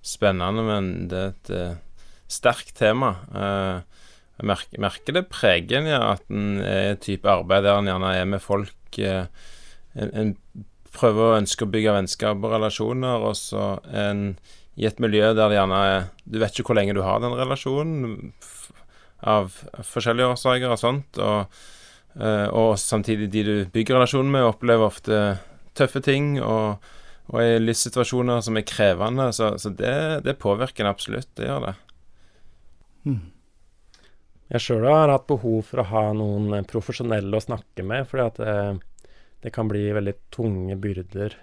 spennende, 0.00 0.64
men 0.64 0.88
det 1.12 1.20
er 1.20 1.36
et 1.36 2.32
sterkt 2.32 2.74
tema. 2.80 3.12
Uh, 3.30 4.05
merker, 4.42 4.80
merker, 4.82 5.16
det 5.16 5.28
preger 5.32 5.86
ja, 5.88 6.00
at 6.16 6.24
en 6.32 6.58
er 6.60 6.94
i 6.94 6.98
type 7.00 7.28
arbeid 7.30 7.64
der 7.64 7.80
en 7.80 7.88
gjerne 7.88 8.12
er 8.18 8.28
med 8.28 8.42
folk 8.44 8.98
eh, 9.00 9.30
en, 9.96 10.12
en, 10.12 10.34
prøver 10.96 11.22
å 11.22 11.38
ønske 11.38 11.64
å 11.64 11.72
bygge 11.72 11.92
vennskap 11.92 12.44
og 12.44 12.52
relasjoner, 12.56 13.24
og 13.24 13.36
så 13.36 13.76
en 13.92 14.30
i 14.76 14.84
et 14.88 14.98
miljø 15.00 15.30
der 15.32 15.48
det 15.48 15.56
gjerne 15.56 15.80
er 15.88 16.06
Du 16.24 16.38
vet 16.40 16.52
ikke 16.52 16.70
hvor 16.70 16.78
lenge 16.78 16.94
du 16.96 17.02
har 17.04 17.20
den 17.22 17.36
relasjonen, 17.36 18.32
av 19.24 19.54
forskjellige 19.80 20.34
årsaker 20.34 20.72
og 20.72 20.80
sånt. 20.80 21.20
Og, 21.22 21.60
uh, 22.20 22.48
og 22.52 22.74
samtidig 22.80 23.30
de 23.32 23.44
du 23.46 23.54
bygger 23.72 23.96
relasjonen 23.96 24.34
med, 24.34 24.44
opplever 24.44 24.90
ofte 24.90 25.20
tøffe 25.76 26.02
ting 26.04 26.36
og, 26.40 26.84
og 27.32 27.40
i 27.42 27.56
livssituasjoner 27.60 28.44
som 28.44 28.60
er 28.60 28.66
krevende. 28.68 29.30
Så, 29.36 29.54
så 29.62 29.72
det, 29.72 29.96
det, 30.28 30.38
påvirker 30.42 30.84
en 30.84 30.92
absolutt. 30.92 31.32
Det 31.38 31.48
gjør 31.48 31.70
det. 31.70 31.74
Mm. 33.08 33.22
Jeg 34.46 34.62
sjøl 34.62 34.84
har 34.86 35.10
hatt 35.10 35.26
behov 35.26 35.64
for 35.66 35.82
å 35.82 35.88
ha 35.90 36.04
noen 36.14 36.62
profesjonelle 36.70 37.34
å 37.34 37.42
snakke 37.42 37.82
med, 37.86 38.06
fordi 38.06 38.22
at 38.22 38.36
eh, 38.46 38.76
det 39.42 39.50
kan 39.54 39.68
bli 39.70 39.92
veldig 39.94 40.14
tunge 40.34 40.76
byrder. 40.78 41.36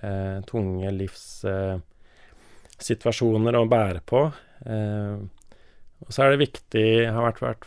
Eh, 0.00 0.40
tunge 0.48 0.90
livssituasjoner 0.92 3.54
eh, 3.54 3.60
å 3.60 3.66
bære 3.68 4.00
på. 4.08 4.32
Eh, 4.64 5.16
og 6.04 6.12
så 6.12 6.22
er 6.24 6.30
det 6.32 6.44
viktig, 6.44 7.08
har 7.12 7.22
vært, 7.24 7.40
vært, 7.44 7.64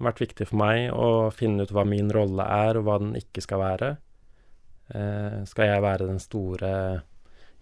vært, 0.00 0.20
viktig 0.24 0.44
for 0.50 0.56
meg 0.60 0.78
å 0.92 1.30
finne 1.32 1.62
ut 1.64 1.72
hva 1.72 1.84
min 1.88 2.12
rolle 2.12 2.44
er, 2.44 2.76
og 2.76 2.84
hva 2.88 2.96
den 3.04 3.14
ikke 3.20 3.40
skal 3.44 3.58
være. 3.62 3.88
Eh, 4.92 5.38
skal 5.48 5.64
jeg 5.70 5.84
være 5.84 6.08
den 6.08 6.20
store 6.20 6.72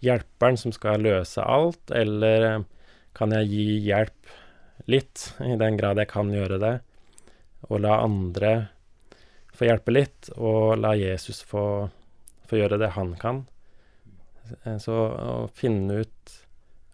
hjelperen 0.03 0.57
som 0.59 0.71
skal 0.75 1.03
løse 1.03 1.41
alt, 1.43 1.91
eller 1.95 2.63
kan 3.15 3.31
jeg 3.35 3.47
gi 3.51 3.79
hjelp 3.87 4.21
litt, 4.89 5.31
i 5.43 5.55
den 5.59 5.77
grad 5.77 6.01
jeg 6.01 6.09
kan 6.11 6.31
gjøre 6.33 6.59
det, 6.61 6.75
og 7.69 7.83
la 7.83 7.99
andre 8.01 8.53
få 9.53 9.67
hjelpe 9.67 9.93
litt, 9.93 10.31
og 10.37 10.79
la 10.81 10.95
Jesus 10.97 11.43
få, 11.45 11.63
få 12.49 12.61
gjøre 12.61 12.79
det 12.81 12.93
han 12.95 13.13
kan. 13.21 13.43
Eh, 14.63 14.77
så 14.81 14.95
å 14.95 15.47
finne 15.53 16.01
ut 16.01 16.37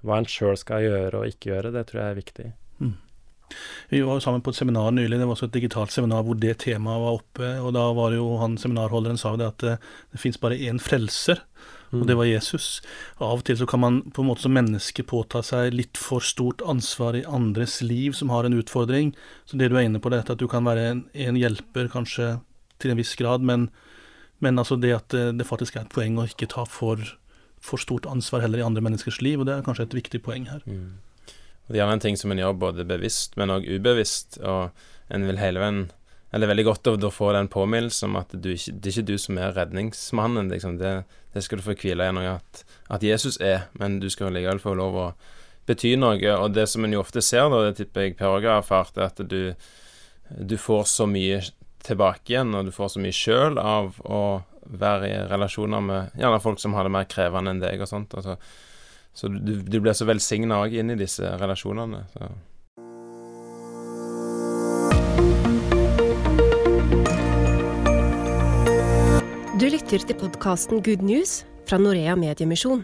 hva 0.05 0.19
en 0.19 0.29
sjøl 0.29 0.57
skal 0.59 0.85
gjøre 0.85 1.21
og 1.21 1.31
ikke 1.31 1.53
gjøre, 1.53 1.73
det 1.75 1.87
tror 1.89 2.01
jeg 2.01 2.13
er 2.13 2.19
viktig. 2.21 2.47
Mm. 2.83 2.95
Vi 3.89 4.01
var 4.03 4.17
jo 4.17 4.23
sammen 4.23 4.43
på 4.43 4.51
et 4.51 4.59
seminar 4.59 4.91
nylig, 4.91 5.15
det 5.15 5.27
var 5.27 5.37
også 5.37 5.47
et 5.47 5.55
digitalt 5.55 5.93
seminar 5.93 6.25
hvor 6.27 6.37
det 6.39 6.57
temaet 6.65 7.03
var 7.03 7.19
oppe. 7.21 7.51
og 7.63 7.73
Da 7.77 7.85
var 7.95 8.11
det 8.11 8.19
jo 8.19 8.35
han 8.41 8.57
seminarholderen 8.59 9.19
sa 9.19 9.33
jo 9.33 9.41
det 9.41 9.51
at 9.53 9.63
det, 9.63 9.75
det 10.11 10.21
fins 10.21 10.39
bare 10.41 10.59
én 10.59 10.81
frelser. 10.83 11.43
Og 11.95 12.03
det 12.07 12.17
var 12.19 12.27
Jesus. 12.27 12.81
Av 13.23 13.39
og 13.39 13.45
til 13.47 13.57
så 13.59 13.67
kan 13.69 13.79
man 13.79 13.99
på 14.11 14.23
en 14.23 14.29
måte 14.29 14.43
som 14.43 14.55
menneske 14.55 15.05
påta 15.07 15.39
seg 15.45 15.75
litt 15.75 15.99
for 15.99 16.23
stort 16.23 16.63
ansvar 16.67 17.15
i 17.15 17.23
andres 17.23 17.79
liv 17.85 18.15
som 18.17 18.31
har 18.33 18.47
en 18.47 18.57
utfordring. 18.57 19.13
Så 19.47 19.59
det 19.59 19.69
du 19.71 19.77
er 19.77 19.87
inne 19.87 20.01
på, 20.03 20.11
det 20.11 20.19
er 20.19 20.33
at 20.35 20.41
du 20.41 20.49
kan 20.51 20.67
være 20.67 20.89
en, 20.91 21.05
en 21.13 21.39
hjelper 21.39 21.87
kanskje 21.93 22.33
til 22.81 22.93
en 22.93 22.99
viss 22.99 23.15
grad, 23.17 23.45
men, 23.45 23.69
men 24.43 24.59
altså 24.59 24.75
det 24.75 24.93
at 24.97 25.09
det, 25.15 25.25
det, 25.39 25.47
faktisk 25.47 25.77
er 25.77 25.85
et 25.87 25.95
poeng 25.95 26.19
å 26.19 26.27
ikke 26.27 26.49
ta 26.51 26.67
for, 26.69 27.01
for 27.63 27.81
stort 27.81 28.05
ansvar 28.09 28.43
heller 28.43 28.61
i 28.61 28.67
andre 28.67 28.83
menneskers 28.85 29.21
liv, 29.23 29.39
og 29.39 29.47
det 29.47 29.55
er 29.55 29.65
kanskje 29.65 29.87
et 29.87 29.97
viktig 29.97 30.21
poeng 30.27 30.49
her. 30.51 30.61
Mm. 30.67 30.99
Det 31.67 31.75
er 31.75 31.81
gjerne 31.81 31.97
en 31.97 32.03
ting 32.03 32.19
som 32.19 32.31
en 32.31 32.39
gjør 32.39 32.59
både 32.59 32.87
bevisst, 32.87 33.35
men 33.39 33.51
òg 33.51 33.65
ubevisst. 33.67 34.37
Og 34.39 34.69
en 35.11 35.25
vil 35.27 35.39
hele 35.39 35.59
veien 35.59 35.81
Eller 36.31 36.47
er 36.47 36.51
veldig 36.51 36.65
godt 36.67 36.89
å 36.91 37.11
få 37.13 37.31
den 37.35 37.47
påminnelsen 37.47 38.09
om 38.09 38.17
at 38.19 38.33
du, 38.35 38.49
det 38.51 38.89
er 38.89 38.93
ikke 38.93 39.07
du 39.07 39.15
som 39.21 39.39
er 39.39 39.55
redningsmannen. 39.55 40.51
Liksom. 40.51 40.75
Det, 40.81 40.93
det, 41.33 41.43
skal 41.45 41.61
du 41.61 41.65
få 41.65 41.77
hvile 41.79 42.09
gjennom 42.09 42.27
at, 42.33 42.63
at, 42.91 43.03
Jesus 43.05 43.39
er, 43.39 43.69
men 43.79 44.01
du 44.03 44.09
skal 44.11 44.35
likevel 44.35 44.59
få 44.63 44.75
lov 44.75 44.97
å 44.99 45.07
bety 45.67 45.95
noe. 45.99 46.19
Og 46.35 46.51
det 46.55 46.67
som 46.71 46.83
en 46.83 46.97
jo 46.97 47.03
ofte 47.03 47.23
ser, 47.23 47.47
da, 47.53 47.63
det 47.69 47.77
tipper 47.79 48.09
jeg 48.09 48.17
Per 48.19 48.33
Åge 48.33 48.51
har 48.51 48.59
erfart, 48.59 48.99
er 48.99 49.07
at 49.07 49.23
du, 49.23 49.53
du 50.27 50.57
får 50.59 50.83
så 50.91 51.07
mye 51.07 51.39
tilbake 51.87 52.33
igjen, 52.33 52.51
og 52.57 52.67
du 52.67 52.75
får 52.75 52.95
så 52.95 53.03
mye 53.03 53.15
sjøl 53.15 53.59
av 53.61 53.95
å 54.03 54.21
være 54.67 55.07
i 55.07 55.19
relasjoner 55.31 55.83
med 55.83 56.19
gjerne 56.19 56.43
folk 56.43 56.59
som 56.59 56.75
har 56.75 56.83
det 56.83 56.91
mer 56.91 57.07
krevende 57.07 57.53
enn 57.53 57.63
deg 57.63 57.79
og 57.79 57.87
sånt. 57.87 58.17
Altså, 58.19 58.35
så 59.15 59.31
du, 59.31 59.53
du 59.63 59.79
blir 59.79 59.95
så 59.95 60.05
velsigna 60.05 60.59
òg 60.65 60.75
inn 60.75 60.91
i 60.91 60.99
disse 60.99 61.31
relasjonene. 61.39 62.03
Så. 62.11 62.27
Du 69.57 69.63
lytter 69.65 69.97
til 69.97 70.13
podkasten 70.13 70.83
Good 70.85 71.01
News 71.01 71.39
fra 71.65 71.79
Norea 71.81 72.13
Mediemisjon. 72.13 72.83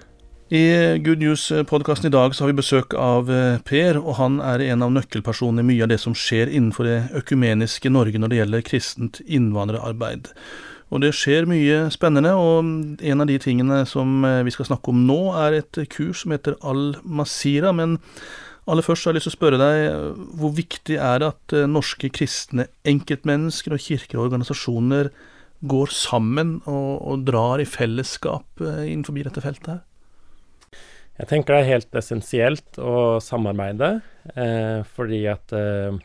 I 0.49 0.97
Good 1.05 1.21
News-podkasten 1.21 2.07
i 2.09 2.13
dag 2.15 2.33
så 2.33 2.41
har 2.41 2.49
vi 2.49 2.55
besøk 2.57 2.95
av 2.97 3.27
eh, 3.29 3.59
Per, 3.61 3.99
og 4.01 4.15
han 4.17 4.39
er 4.41 4.63
en 4.71 4.81
av 4.81 4.89
nøkkelpersonene 4.95 5.61
i 5.61 5.67
mye 5.67 5.83
av 5.85 5.91
det 5.91 5.99
som 6.01 6.15
skjer 6.17 6.49
innenfor 6.49 6.87
det 6.89 6.95
økumeniske 7.19 7.91
Norge 7.93 8.17
når 8.17 8.31
det 8.31 8.39
gjelder 8.39 8.63
kristent 8.65 9.19
innvandrerarbeid. 9.21 10.31
Og 10.89 11.03
det 11.03 11.11
skjer 11.13 11.45
mye 11.51 11.91
spennende, 11.93 12.31
og 12.33 13.03
en 13.05 13.21
av 13.21 13.29
de 13.29 13.37
tingene 13.43 13.83
som 13.85 14.25
eh, 14.25 14.39
vi 14.47 14.53
skal 14.55 14.71
snakke 14.71 14.89
om 14.95 15.03
nå, 15.05 15.19
er 15.43 15.59
et 15.59 15.81
kurs 15.93 16.23
som 16.23 16.33
heter 16.33 16.57
Al-Masira. 16.65 17.69
Men 17.69 17.99
aller 18.65 18.87
først 18.87 19.05
har 19.05 19.13
jeg 19.13 19.19
lyst 19.19 19.29
til 19.29 19.35
å 19.35 19.37
spørre 19.37 19.61
deg, 19.61 20.17
hvor 20.41 20.57
viktig 20.57 20.97
er 20.97 21.21
det 21.21 21.29
at 21.35 21.55
eh, 21.59 21.69
norske 21.69 22.09
kristne 22.17 22.65
enkeltmennesker 22.81 23.77
og 23.77 23.85
kirker 23.85 24.17
og 24.17 24.31
organisasjoner 24.31 25.11
går 25.63 25.91
sammen 25.95 26.57
og, 26.67 27.01
og 27.01 27.25
drar 27.27 27.63
i 27.63 27.67
fellesskap 27.67 28.63
eh, 28.63 28.85
innenfor 28.91 29.19
dette 29.23 29.43
feltet 29.43 29.69
her? 29.75 29.83
Jeg 31.21 31.29
tenker 31.29 31.53
det 31.53 31.61
er 31.61 31.71
helt 31.75 31.99
essensielt 31.99 32.79
å 32.81 33.21
samarbeide, 33.21 33.91
eh, 34.33 34.81
fordi 34.95 35.21
at 35.29 35.53
eh, 35.55 36.01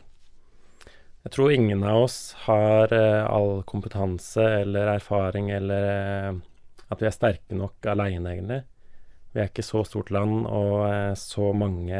jeg 1.25 1.33
tror 1.35 1.51
ingen 1.51 1.83
av 1.83 2.05
oss 2.05 2.19
har 2.45 2.93
eh, 2.95 3.25
all 3.27 3.63
kompetanse 3.67 4.43
eller 4.61 4.93
erfaring 4.95 5.49
eller 5.51 5.87
uh, 5.89 6.37
at 6.89 7.01
vi 7.03 7.09
er 7.09 7.13
sterke 7.13 7.57
nok 7.59 7.85
aleine, 7.91 8.31
egentlig. 8.31 8.61
Vi 9.33 9.41
er 9.43 9.49
ikke 9.51 9.65
så 9.67 9.83
stort 9.85 10.13
land 10.15 10.47
og 10.47 10.77
uh, 10.87 11.11
så 11.19 11.51
mange 11.53 11.99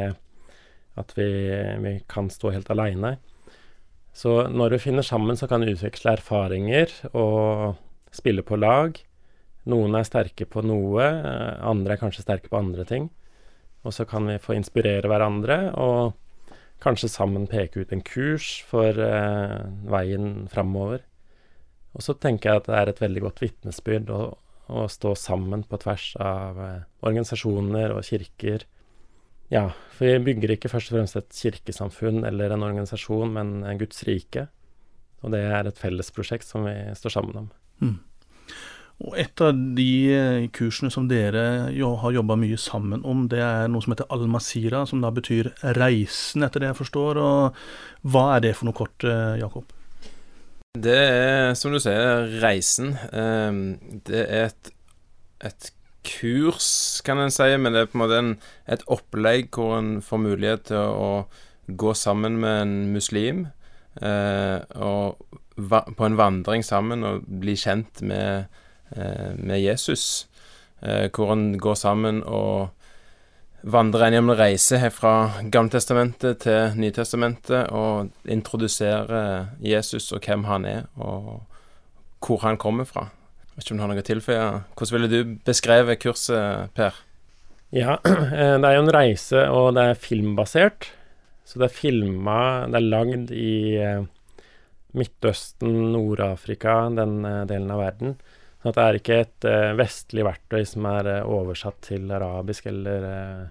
at 0.98 1.12
vi, 1.14 1.28
vi 1.84 1.92
kan 2.10 2.30
stå 2.32 2.54
helt 2.56 2.72
aleine. 2.72 3.18
Så 4.16 4.48
når 4.50 4.74
vi 4.74 4.82
finner 4.86 5.06
sammen, 5.06 5.38
så 5.38 5.46
kan 5.50 5.62
vi 5.64 5.74
utveksle 5.76 6.16
erfaringer 6.18 6.92
og 7.12 7.78
spille 8.14 8.42
på 8.46 8.58
lag. 8.58 8.98
Noen 9.70 9.94
er 9.94 10.08
sterke 10.08 10.48
på 10.50 10.64
noe, 10.66 11.04
andre 11.62 11.94
er 11.94 12.00
kanskje 12.00 12.24
sterke 12.24 12.50
på 12.50 12.58
andre 12.58 12.86
ting. 12.88 13.10
Og 13.86 13.94
så 13.96 14.04
kan 14.08 14.26
vi 14.28 14.40
få 14.42 14.56
inspirere 14.58 15.08
hverandre. 15.08 15.70
og 15.78 16.16
Kanskje 16.80 17.10
sammen 17.12 17.44
peke 17.48 17.82
ut 17.82 17.90
en 17.92 18.00
kurs 18.00 18.62
for 18.64 18.96
eh, 19.04 19.56
veien 19.92 20.46
framover. 20.48 21.02
Og 21.92 22.04
så 22.06 22.14
tenker 22.16 22.48
jeg 22.48 22.62
at 22.62 22.68
det 22.70 22.78
er 22.78 22.90
et 22.92 23.02
veldig 23.02 23.22
godt 23.26 23.42
vitnesbyrd 23.44 24.12
å, 24.14 24.20
å, 24.72 24.86
stå 24.88 25.12
sammen 25.18 25.66
på 25.68 25.80
tvers 25.82 26.14
av 26.24 26.60
eh, 26.64 26.86
organisasjoner 27.04 27.92
og 27.92 28.06
kirker. 28.08 28.64
Ja, 29.50 29.70
for 29.96 30.06
vi 30.06 30.30
bygger 30.30 30.54
ikke 30.54 30.70
først 30.70 30.92
og 30.92 30.98
fremst 30.98 31.18
et 31.18 31.34
kirkesamfunn 31.34 32.22
eller 32.28 32.54
en 32.54 32.62
organisasjon, 32.66 33.32
men 33.34 33.56
Guds 33.80 34.04
rike. 34.06 34.46
Og 35.24 35.34
det 35.34 35.42
er 35.44 35.68
et 35.68 35.80
fellesprosjekt 35.80 36.46
som 36.46 36.64
vi 36.68 36.76
står 36.96 37.18
sammen 37.18 37.42
om. 37.42 37.50
Mm. 37.82 37.98
Og 39.00 39.16
Et 39.16 39.40
av 39.40 39.56
de 39.76 39.92
eh, 40.12 40.46
kursene 40.52 40.92
som 40.92 41.06
dere 41.08 41.72
jo 41.72 41.94
har 42.02 42.12
jobba 42.12 42.36
mye 42.36 42.58
sammen 42.60 43.00
om, 43.08 43.24
det 43.32 43.40
er 43.40 43.68
noe 43.72 43.80
som 43.84 43.94
heter 43.94 44.08
Al-Masira, 44.12 44.84
som 44.88 45.00
da 45.00 45.12
betyr 45.14 45.48
reisen, 45.78 46.44
etter 46.44 46.60
det 46.60 46.72
jeg 46.72 46.80
forstår. 46.82 47.20
Og 47.20 48.10
Hva 48.12 48.26
er 48.36 48.44
det 48.44 48.54
for 48.58 48.68
noe 48.68 48.76
kort, 48.76 49.08
eh, 49.08 49.40
Jakob? 49.40 49.72
Det 50.78 50.94
er, 50.94 51.54
som 51.58 51.72
du 51.72 51.80
sier, 51.82 52.28
reisen. 52.44 52.92
Ehm, 53.10 53.64
det 54.06 54.20
er 54.28 54.50
et, 54.52 54.70
et 55.48 55.72
kurs, 56.06 57.00
kan 57.04 57.20
en 57.20 57.34
si, 57.34 57.48
men 57.56 57.74
det 57.74 57.84
er 57.84 57.90
på 57.90 57.98
en 57.98 58.04
måte 58.04 58.18
en, 58.20 58.34
et 58.70 58.84
opplegg 58.88 59.50
hvor 59.54 59.76
en 59.78 59.98
får 60.04 60.22
mulighet 60.24 60.68
til 60.70 60.80
å 60.80 61.10
gå 61.80 61.94
sammen 61.94 62.38
med 62.42 62.62
en 62.62 62.74
muslim. 62.94 63.46
Eh, 64.00 64.58
og 64.80 65.20
på 65.60 66.06
en 66.06 66.16
vandring 66.16 66.64
sammen 66.64 67.04
og 67.04 67.26
bli 67.42 67.56
kjent 67.58 68.00
med 68.06 68.48
Eh, 68.96 69.34
med 69.34 69.60
Jesus, 69.60 70.28
eh, 70.80 71.10
hvor 71.14 71.28
han 71.28 71.58
går 71.58 71.74
sammen 71.74 72.22
og 72.26 72.70
vandrer 73.62 74.08
en 74.08 74.16
gjennom 74.16 74.32
en 74.34 74.38
reise 74.40 74.90
fra 74.90 75.12
Gammeltestamentet 75.52 76.40
til 76.42 76.74
Nytestamentet 76.74 77.70
og 77.70 78.10
introduserer 78.24 79.46
Jesus 79.62 80.10
og 80.12 80.26
hvem 80.26 80.44
han 80.44 80.64
er, 80.64 80.82
og 80.96 81.46
hvor 82.18 82.42
han 82.42 82.58
kommer 82.58 82.84
fra. 82.84 83.06
Vet 83.60 83.68
ikke 83.68 83.76
om 83.76 83.80
du 83.80 83.84
har 83.84 83.92
noe 83.92 84.02
å 84.02 84.08
tilføye. 84.08 84.46
Hvordan 84.72 84.96
ville 84.96 85.10
du 85.10 85.34
beskrevet 85.44 86.00
kurset, 86.00 86.72
Per? 86.76 86.96
Ja, 87.76 87.98
eh, 88.08 88.56
det 88.56 88.66
er 88.66 88.76
jo 88.76 88.86
en 88.86 88.94
reise, 88.96 89.44
og 89.52 89.74
det 89.76 89.86
er 89.90 90.00
filmbasert. 90.00 90.90
Så 91.44 91.58
det 91.58 91.66
er 91.66 91.74
filma 91.74 92.40
Det 92.70 92.78
er 92.78 92.90
lagd 92.92 93.32
i 93.34 93.54
Midtøsten, 94.94 95.72
Nord-Afrika, 95.92 96.84
den 96.94 97.24
delen 97.50 97.72
av 97.74 97.80
verden. 97.82 98.14
Så 98.62 98.70
det 98.76 98.84
er 98.84 98.98
ikke 98.98 99.16
et 99.24 99.46
vestlig 99.74 100.22
verktøy 100.26 100.62
som 100.68 100.86
er 100.90 101.08
oversatt 101.24 101.80
til 101.88 102.10
arabisk 102.14 102.68
eller 102.70 103.48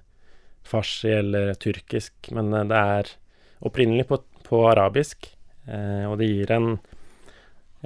farsi 0.63 1.11
eller 1.11 1.51
tyrkisk, 1.59 2.29
men 2.37 2.53
det 2.71 2.79
er 2.79 3.11
opprinnelig 3.67 4.07
på, 4.07 4.21
på 4.47 4.63
arabisk. 4.69 5.27
og 5.67 6.15
det 6.21 6.29
gir 6.29 6.55
en, 6.55 6.71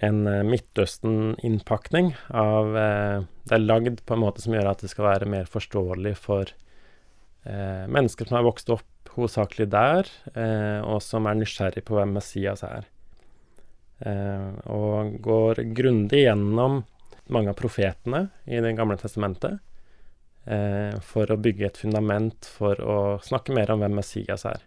en 0.02 0.24
Midtøsten-innpakning 0.50 2.14
av 2.34 2.72
Det 2.74 3.54
er 3.54 3.62
lagd 3.62 4.00
på 4.08 4.16
en 4.16 4.24
måte 4.24 4.42
som 4.42 4.56
gjør 4.56 4.72
at 4.72 4.82
det 4.82 4.90
skal 4.90 5.06
være 5.06 5.30
mer 5.30 5.46
forståelig 5.46 6.16
for 6.18 6.50
mennesker 7.46 8.26
som 8.26 8.40
har 8.40 8.48
vokst 8.48 8.72
opp 8.74 9.12
hovedsakelig 9.14 9.68
der, 9.70 10.10
og 10.88 10.98
som 11.06 11.28
er 11.30 11.38
nysgjerrig 11.38 11.84
på 11.86 12.00
hvem 12.00 12.16
Messias 12.18 12.64
er. 12.66 12.88
og 14.66 15.20
går 15.22 15.62
grundig 15.78 16.24
gjennom 16.24 16.82
mange 17.32 17.50
av 17.50 17.60
profetene 17.60 18.28
i 18.46 18.60
Det 18.60 18.74
gamle 18.78 18.98
testamentet 19.00 19.60
eh, 20.46 21.00
for 21.04 21.30
å 21.32 21.40
bygge 21.40 21.70
et 21.70 21.80
fundament 21.80 22.48
for 22.58 22.80
å 22.82 22.98
snakke 23.24 23.56
mer 23.56 23.72
om 23.74 23.84
hvem 23.84 23.98
Messias 24.00 24.46
er. 24.50 24.64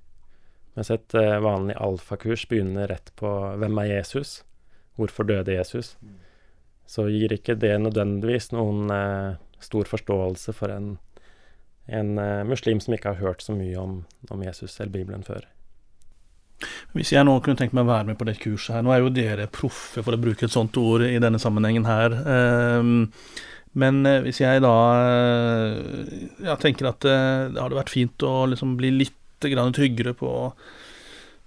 Mens 0.76 0.92
et 0.92 1.16
eh, 1.16 1.38
vanlig 1.42 1.76
alfakurs 1.80 2.46
begynner 2.48 2.88
rett 2.88 3.12
på 3.16 3.28
'Hvem 3.56 3.82
er 3.82 3.92
Jesus?' 3.96 4.42
Hvorfor 4.96 5.28
døde 5.28 5.56
Jesus? 5.56 5.94
Så 6.86 7.08
gir 7.10 7.34
ikke 7.34 7.56
det 7.58 7.74
nødvendigvis 7.82 8.52
noen 8.54 8.92
eh, 8.94 9.34
stor 9.62 9.88
forståelse 9.90 10.54
for 10.56 10.72
en, 10.72 10.94
en 11.86 12.16
eh, 12.22 12.46
muslim 12.46 12.80
som 12.82 12.94
ikke 12.96 13.14
har 13.14 13.24
hørt 13.24 13.44
så 13.44 13.56
mye 13.56 13.76
om, 13.80 14.00
om 14.30 14.46
Jesus 14.46 14.78
eller 14.80 14.94
Bibelen 14.94 15.26
før. 15.26 15.44
Hvis 16.96 17.12
jeg 17.12 17.26
nå 17.28 17.34
kunne 17.44 17.58
tenkt 17.58 17.74
meg 17.76 17.84
å 17.84 17.90
være 17.90 18.08
med 18.08 18.16
på 18.16 18.24
det 18.24 18.38
kurset 18.40 18.78
her 18.78 18.84
Nå 18.86 18.94
er 18.94 19.02
jo 19.02 19.12
dere 19.12 19.48
proffe, 19.52 20.00
for 20.00 20.16
å 20.16 20.20
bruke 20.20 20.46
et 20.46 20.54
sånt 20.54 20.76
ord 20.80 21.04
i 21.04 21.18
denne 21.20 21.40
sammenhengen 21.42 21.84
her. 21.88 22.16
Ehm, 22.32 23.10
men 23.76 24.00
eh, 24.08 24.22
hvis 24.24 24.40
jeg 24.40 24.64
da 24.64 24.76
jeg 26.46 26.58
tenker 26.62 26.90
at 26.94 27.04
eh, 27.04 27.52
det 27.52 27.60
hadde 27.60 27.80
vært 27.82 27.92
fint 27.92 28.24
å 28.24 28.46
liksom 28.52 28.76
bli 28.80 28.94
litt 29.02 29.14
tryggere 29.42 30.14
på, 30.16 30.30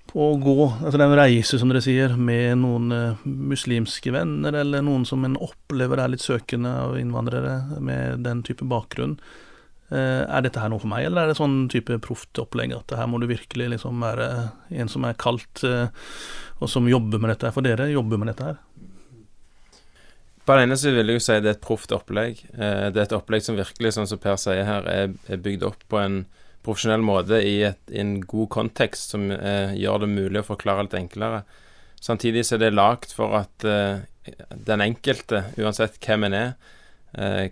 på 0.10 0.32
å 0.32 0.38
gå 0.42 0.56
altså 0.68 0.98
den 1.00 1.14
reise, 1.18 1.60
som 1.62 1.70
dere 1.70 1.84
sier, 1.86 2.16
med 2.18 2.58
noen 2.64 3.18
muslimske 3.24 4.14
venner, 4.16 4.58
eller 4.62 4.84
noen 4.86 5.06
som 5.06 5.24
en 5.28 5.38
opplever 5.38 6.02
er 6.02 6.14
litt 6.14 6.26
søkende 6.26 6.72
av 6.88 6.98
innvandrere 7.00 7.80
med 7.86 8.26
den 8.26 8.42
type 8.48 8.66
bakgrunn. 8.70 9.20
Eh, 9.90 10.22
er 10.22 10.44
dette 10.46 10.62
her 10.62 10.70
noe 10.70 10.82
for 10.82 10.92
meg, 10.92 11.08
eller 11.08 11.26
er 11.26 11.32
det 11.32 11.40
sånn 11.40 11.64
type 11.72 11.96
proft 12.06 12.38
opplegg 12.38 12.76
at 12.76 12.94
her 12.94 13.08
må 13.10 13.18
du 13.18 13.26
virkelig 13.30 13.72
liksom 13.72 14.04
være 14.06 14.28
en 14.70 14.92
som 14.92 15.08
er 15.10 15.18
kaldt, 15.18 15.64
eh, 15.66 15.90
og 16.62 16.70
som 16.70 16.90
jobber 16.90 17.22
med 17.22 17.34
dette 17.34 17.48
her? 17.50 17.56
For 17.56 17.66
dere 17.66 17.88
jobber 17.90 18.22
med 18.22 18.30
dette 18.30 18.52
her. 18.52 18.60
På 20.46 20.58
den 20.58 20.68
ene 20.68 20.78
siden 20.78 21.00
vil 21.00 21.10
jeg 21.10 21.20
jo 21.20 21.24
si 21.26 21.40
det 21.42 21.50
er 21.50 21.58
et 21.58 21.66
proft 21.66 21.94
opplegg. 21.96 22.44
Eh, 22.54 22.86
det 22.94 23.02
er 23.02 23.08
et 23.08 23.18
opplegg 23.18 23.46
som 23.46 23.58
virkelig, 23.58 23.96
sånn 23.98 24.10
som 24.10 24.22
Per 24.22 24.38
sier 24.42 24.66
her, 24.68 24.86
er 24.86 25.42
bygd 25.42 25.66
opp 25.66 25.82
på 25.90 26.02
en 26.02 26.22
profesjonell 26.66 27.04
måte 27.06 27.40
i, 27.46 27.62
et, 27.70 27.82
i 27.92 28.02
en 28.02 28.18
god 28.22 28.50
kontekst 28.54 29.16
som 29.16 29.30
gjør 29.32 30.04
det 30.04 30.10
mulig 30.12 30.42
å 30.42 30.50
forklare 30.52 30.86
litt 30.86 30.98
enklere. 31.00 31.44
Samtidig 32.02 32.46
så 32.48 32.58
er 32.58 32.66
det 32.66 32.76
lagd 32.76 33.14
for 33.16 33.38
at 33.40 33.66
den 34.70 34.84
enkelte, 34.84 35.46
uansett 35.60 35.98
hvem 36.04 36.28
en 36.28 36.38
er, 36.38 36.52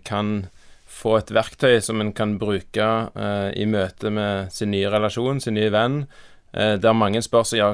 kan 0.08 0.48
få 0.88 1.18
et 1.20 1.34
verktøy 1.36 1.78
som 1.84 2.02
en 2.02 2.14
kan 2.16 2.38
bruke 2.42 2.88
uh, 3.14 3.50
i 3.54 3.68
møte 3.70 4.12
med 4.14 4.54
sin 4.56 4.72
nye 4.74 4.90
relasjon, 4.92 5.42
sin 5.44 5.58
nye 5.58 5.72
venn. 5.74 6.02
Uh, 6.56 6.76
der 6.82 6.98
mange 6.98 7.22
spør 7.26 7.46
seg 7.48 7.62
ja, 7.62 7.70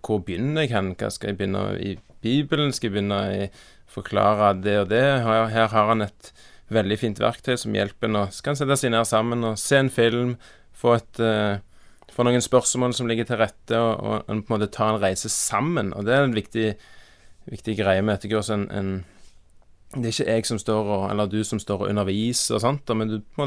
hvor 0.00 0.24
begynner 0.24 0.64
jeg 0.64 0.74
hen? 0.74 0.94
Hva 0.98 1.12
skal 1.12 1.32
jeg 1.32 1.40
begynne 1.40 1.66
i 1.78 1.94
Bibelen? 2.24 2.72
Skal 2.72 2.90
jeg 2.90 2.96
begynne 2.96 3.20
i 3.36 3.46
forklare 3.94 4.54
det 4.64 4.78
og 4.80 4.90
det? 4.90 5.04
Her, 5.26 5.46
her 5.52 5.70
har 5.74 5.92
han 5.92 6.08
et 6.08 6.32
veldig 6.72 6.98
fint 6.98 7.20
verktøy 7.20 7.58
som 7.60 7.76
hjelper 7.76 8.08
en 8.08 8.22
å 8.24 8.26
sette 8.32 8.78
seg 8.80 8.94
ned 8.94 9.06
sammen 9.06 9.44
og 9.44 9.60
se 9.60 9.78
en 9.78 9.92
film, 9.92 10.36
få, 10.78 10.98
et, 10.98 11.22
uh, 11.22 12.10
få 12.12 12.26
noen 12.26 12.44
spørsmål 12.44 12.94
som 12.96 13.08
ligger 13.10 13.28
til 13.28 13.40
rette, 13.40 13.78
og, 13.78 14.04
og, 14.04 14.28
på 14.28 14.34
en 14.34 14.44
måte 14.56 14.70
ta 14.74 14.90
en 14.92 15.02
reise 15.02 15.30
sammen. 15.32 15.92
Og 15.94 16.06
det 16.06 16.14
er 16.16 16.28
en 16.28 16.36
viktig, 16.36 16.68
viktig 17.50 17.78
greie 17.80 18.04
med 18.04 18.16
dette 18.16 18.32
kurset. 18.32 18.58
En, 18.58 18.70
en 18.70 18.94
det 19.94 20.10
er 20.10 20.14
ikke 20.14 20.30
jeg 20.32 20.46
som 20.48 20.58
står 20.58 20.88
og, 20.90 21.02
eller 21.12 21.30
du 21.30 21.40
som 21.46 21.60
står 21.62 21.84
og 21.84 21.90
underviser 21.92 22.56
og 22.56 22.64
sånt, 22.64 22.90
men 22.98 23.12
du 23.12 23.18
må 23.38 23.46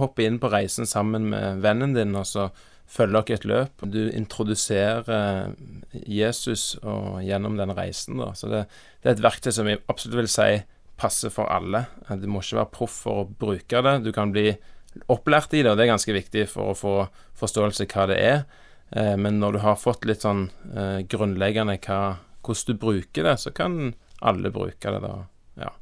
hoppe 0.00 0.24
inn 0.24 0.38
på 0.40 0.48
reisen 0.52 0.88
sammen 0.88 1.28
med 1.32 1.60
vennen 1.64 1.92
din, 1.96 2.14
og 2.16 2.24
så 2.28 2.48
følger 2.92 3.24
dere 3.26 3.38
et 3.38 3.48
løp. 3.48 3.84
Du 3.92 4.00
introduserer 4.12 5.54
Jesus 5.92 6.76
og 6.82 7.22
gjennom 7.24 7.56
den 7.60 7.72
reisen, 7.76 8.20
da. 8.20 8.32
Så 8.36 8.50
det, 8.52 8.66
det, 9.00 9.08
er 9.08 9.16
et 9.16 9.24
verktøy 9.24 9.52
som 9.54 9.68
jeg 9.68 9.82
absolutt 9.88 10.22
vil 10.22 10.30
si 10.32 10.50
passer 11.00 11.32
for 11.34 11.50
alle. 11.50 11.86
Du 12.20 12.28
må 12.30 12.42
ikke 12.42 12.60
være 12.60 12.72
proff 12.74 13.02
for 13.06 13.22
å 13.22 13.28
bruke 13.28 13.84
det. 13.84 13.96
Du 14.04 14.12
kan 14.14 14.32
bli 14.34 14.52
opplært 15.12 15.54
i 15.56 15.62
det, 15.62 15.72
og 15.72 15.78
det 15.78 15.86
er 15.86 15.94
ganske 15.94 16.16
viktig 16.16 16.46
for 16.52 16.72
å 16.72 16.78
få 16.78 16.94
forståelse 17.40 17.88
hva 17.92 18.06
det 18.10 18.18
er. 18.20 18.44
Eh, 18.90 19.14
men 19.16 19.40
når 19.40 19.56
du 19.56 19.62
har 19.64 19.80
fått 19.80 20.06
litt 20.08 20.24
sånn 20.26 20.48
eh, 20.74 21.00
grunnleggende 21.08 21.78
hva, 21.86 22.00
hvordan 22.44 22.68
du 22.68 22.80
bruker 22.82 23.28
det, 23.28 23.36
så 23.40 23.54
kan 23.54 23.94
alle 24.22 24.52
bruke 24.54 24.92
det 24.94 25.00
da. 25.02 25.14
Ja. 25.60 25.72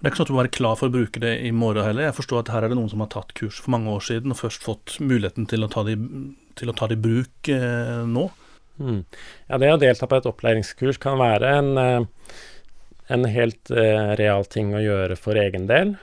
Det 0.00 0.08
er 0.08 0.12
ikke 0.12 0.20
sånn 0.20 0.28
at 0.28 0.32
du 0.32 0.36
må 0.36 0.42
være 0.42 0.56
klar 0.58 0.76
for 0.80 0.90
å 0.90 0.94
bruke 0.94 1.22
det 1.22 1.32
i 1.46 1.52
morgen 1.54 1.86
heller. 1.86 2.08
Jeg 2.08 2.18
forstår 2.18 2.42
at 2.42 2.52
her 2.54 2.66
er 2.66 2.72
det 2.72 2.78
noen 2.80 2.92
som 2.92 3.02
har 3.04 3.10
tatt 3.12 3.32
kurs 3.38 3.60
for 3.62 3.72
mange 3.74 3.92
år 3.92 4.04
siden 4.04 4.34
og 4.34 4.40
først 4.40 4.66
fått 4.66 4.98
muligheten 5.02 5.48
til 5.50 5.64
å 5.64 5.70
ta 5.72 5.84
det, 5.86 5.96
til 6.60 6.72
å 6.72 6.76
ta 6.76 6.90
det 6.90 6.98
i 6.98 7.04
bruk 7.06 7.52
eh, 7.54 8.02
nå. 8.08 8.28
Mm. 8.80 9.02
Ja, 9.48 9.58
det 9.60 9.74
å 9.74 9.80
delta 9.80 10.08
på 10.08 10.18
et 10.18 10.28
opplæringskurs 10.28 11.00
kan 11.00 11.20
være 11.20 11.52
en, 11.60 11.72
eh, 11.80 12.36
en 13.12 13.26
helt 13.28 13.72
eh, 13.72 14.14
real 14.20 14.46
ting 14.48 14.72
å 14.74 14.84
gjøre 14.84 15.18
for 15.20 15.38
egen 15.40 15.68
del. 15.70 15.96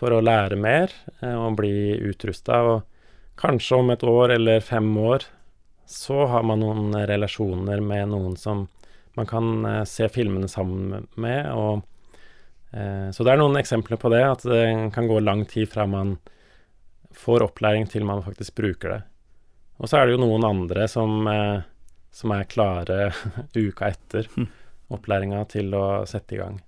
For 0.00 0.16
å 0.16 0.22
lære 0.24 0.56
mer 0.56 0.92
eh, 1.20 1.36
og 1.36 1.58
bli 1.60 1.98
utrusta. 2.10 2.62
Og 2.64 3.38
kanskje 3.40 3.78
om 3.78 3.92
et 3.92 4.04
år 4.06 4.36
eller 4.38 4.64
fem 4.64 4.90
år 4.96 5.28
så 5.90 6.24
har 6.30 6.44
man 6.46 6.62
noen 6.62 6.94
relasjoner 7.06 7.82
med 7.84 8.12
noen 8.12 8.36
som 8.40 8.66
man 9.18 9.28
kan 9.28 9.64
eh, 9.68 9.84
se 9.88 10.08
filmene 10.08 10.48
sammen 10.48 11.06
med. 11.20 11.52
og 11.52 11.84
Eh, 12.70 13.10
så 13.10 13.26
det 13.26 13.32
er 13.32 13.40
noen 13.40 13.58
eksempler 13.58 13.98
på 14.00 14.10
det, 14.12 14.22
at 14.22 14.46
det 14.46 14.62
kan 14.94 15.08
gå 15.10 15.18
lang 15.22 15.44
tid 15.50 15.70
fra 15.70 15.88
man 15.90 16.16
får 17.16 17.48
opplæring 17.48 17.88
til 17.90 18.06
man 18.06 18.22
faktisk 18.22 18.54
bruker 18.60 18.94
det. 18.94 19.00
Og 19.80 19.90
så 19.90 19.98
er 19.98 20.06
det 20.06 20.14
jo 20.14 20.22
noen 20.22 20.46
andre 20.46 20.86
som, 20.90 21.26
eh, 21.26 21.66
som 22.14 22.34
er 22.36 22.50
klare 22.50 23.10
uka 23.56 23.90
etter 23.90 24.28
mm. 24.36 24.48
opplæringa 24.94 25.44
til 25.50 25.74
å 25.74 25.86
sette 26.08 26.36
i 26.36 26.42
gang. 26.42 26.60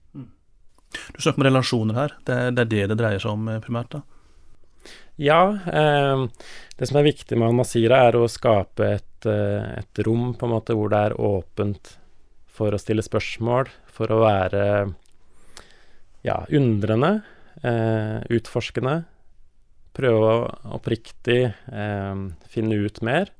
Du 1.14 1.20
snakker 1.20 1.40
om 1.40 1.46
relasjoner 1.48 1.98
her. 1.98 2.16
Det 2.26 2.38
er, 2.38 2.50
det 2.54 2.64
er, 2.64 2.70
det 2.72 2.88
det 2.92 2.98
dreier 3.00 3.22
seg 3.22 3.34
om 3.34 3.48
eh, 3.52 3.60
primært? 3.64 3.96
da? 3.96 4.02
Ja. 5.20 5.42
Eh, 5.72 6.24
det 6.78 6.88
som 6.88 6.98
er 7.00 7.08
viktig 7.08 7.38
med 7.38 7.48
Al-Masira, 7.50 8.02
er 8.08 8.18
å 8.18 8.28
skape 8.30 8.88
et, 8.98 9.28
et, 9.28 10.02
rom 10.06 10.32
på 10.34 10.48
en 10.48 10.54
måte 10.56 10.76
hvor 10.76 10.90
det 10.92 11.02
er 11.08 11.18
åpent 11.20 11.94
for 12.52 12.74
å 12.74 12.80
stille 12.80 13.04
spørsmål, 13.04 13.70
for 13.92 14.12
å 14.12 14.22
være 14.24 14.64
ja, 16.26 16.42
undrende, 16.50 17.14
eh, 17.62 18.18
utforskende. 18.34 19.02
Prøve 19.92 20.28
å 20.32 20.50
oppriktig 20.78 21.40
eh, 21.52 22.26
finne 22.52 22.78
ut 22.80 23.00
mer. 23.04 23.32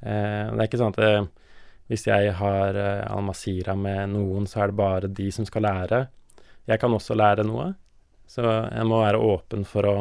Eh, 0.00 0.46
det 0.48 0.56
er 0.56 0.66
ikke 0.66 0.80
sånn 0.80 0.94
at 0.96 1.04
eh, 1.04 1.28
hvis 1.90 2.06
jeg 2.06 2.34
har 2.38 2.76
eh, 2.78 3.04
Al-Masira 3.10 3.76
med 3.78 4.14
noen, 4.14 4.46
så 4.48 4.64
er 4.64 4.70
det 4.70 4.80
bare 4.80 5.12
de 5.20 5.28
som 5.34 5.46
skal 5.48 5.66
lære. 5.66 6.04
Jeg 6.70 6.80
kan 6.82 6.94
også 6.94 7.16
lære 7.18 7.46
noe. 7.46 7.72
Så 8.30 8.44
jeg 8.46 8.86
må 8.86 9.00
være 9.02 9.20
åpen 9.20 9.66
for 9.66 9.88
å 9.90 9.96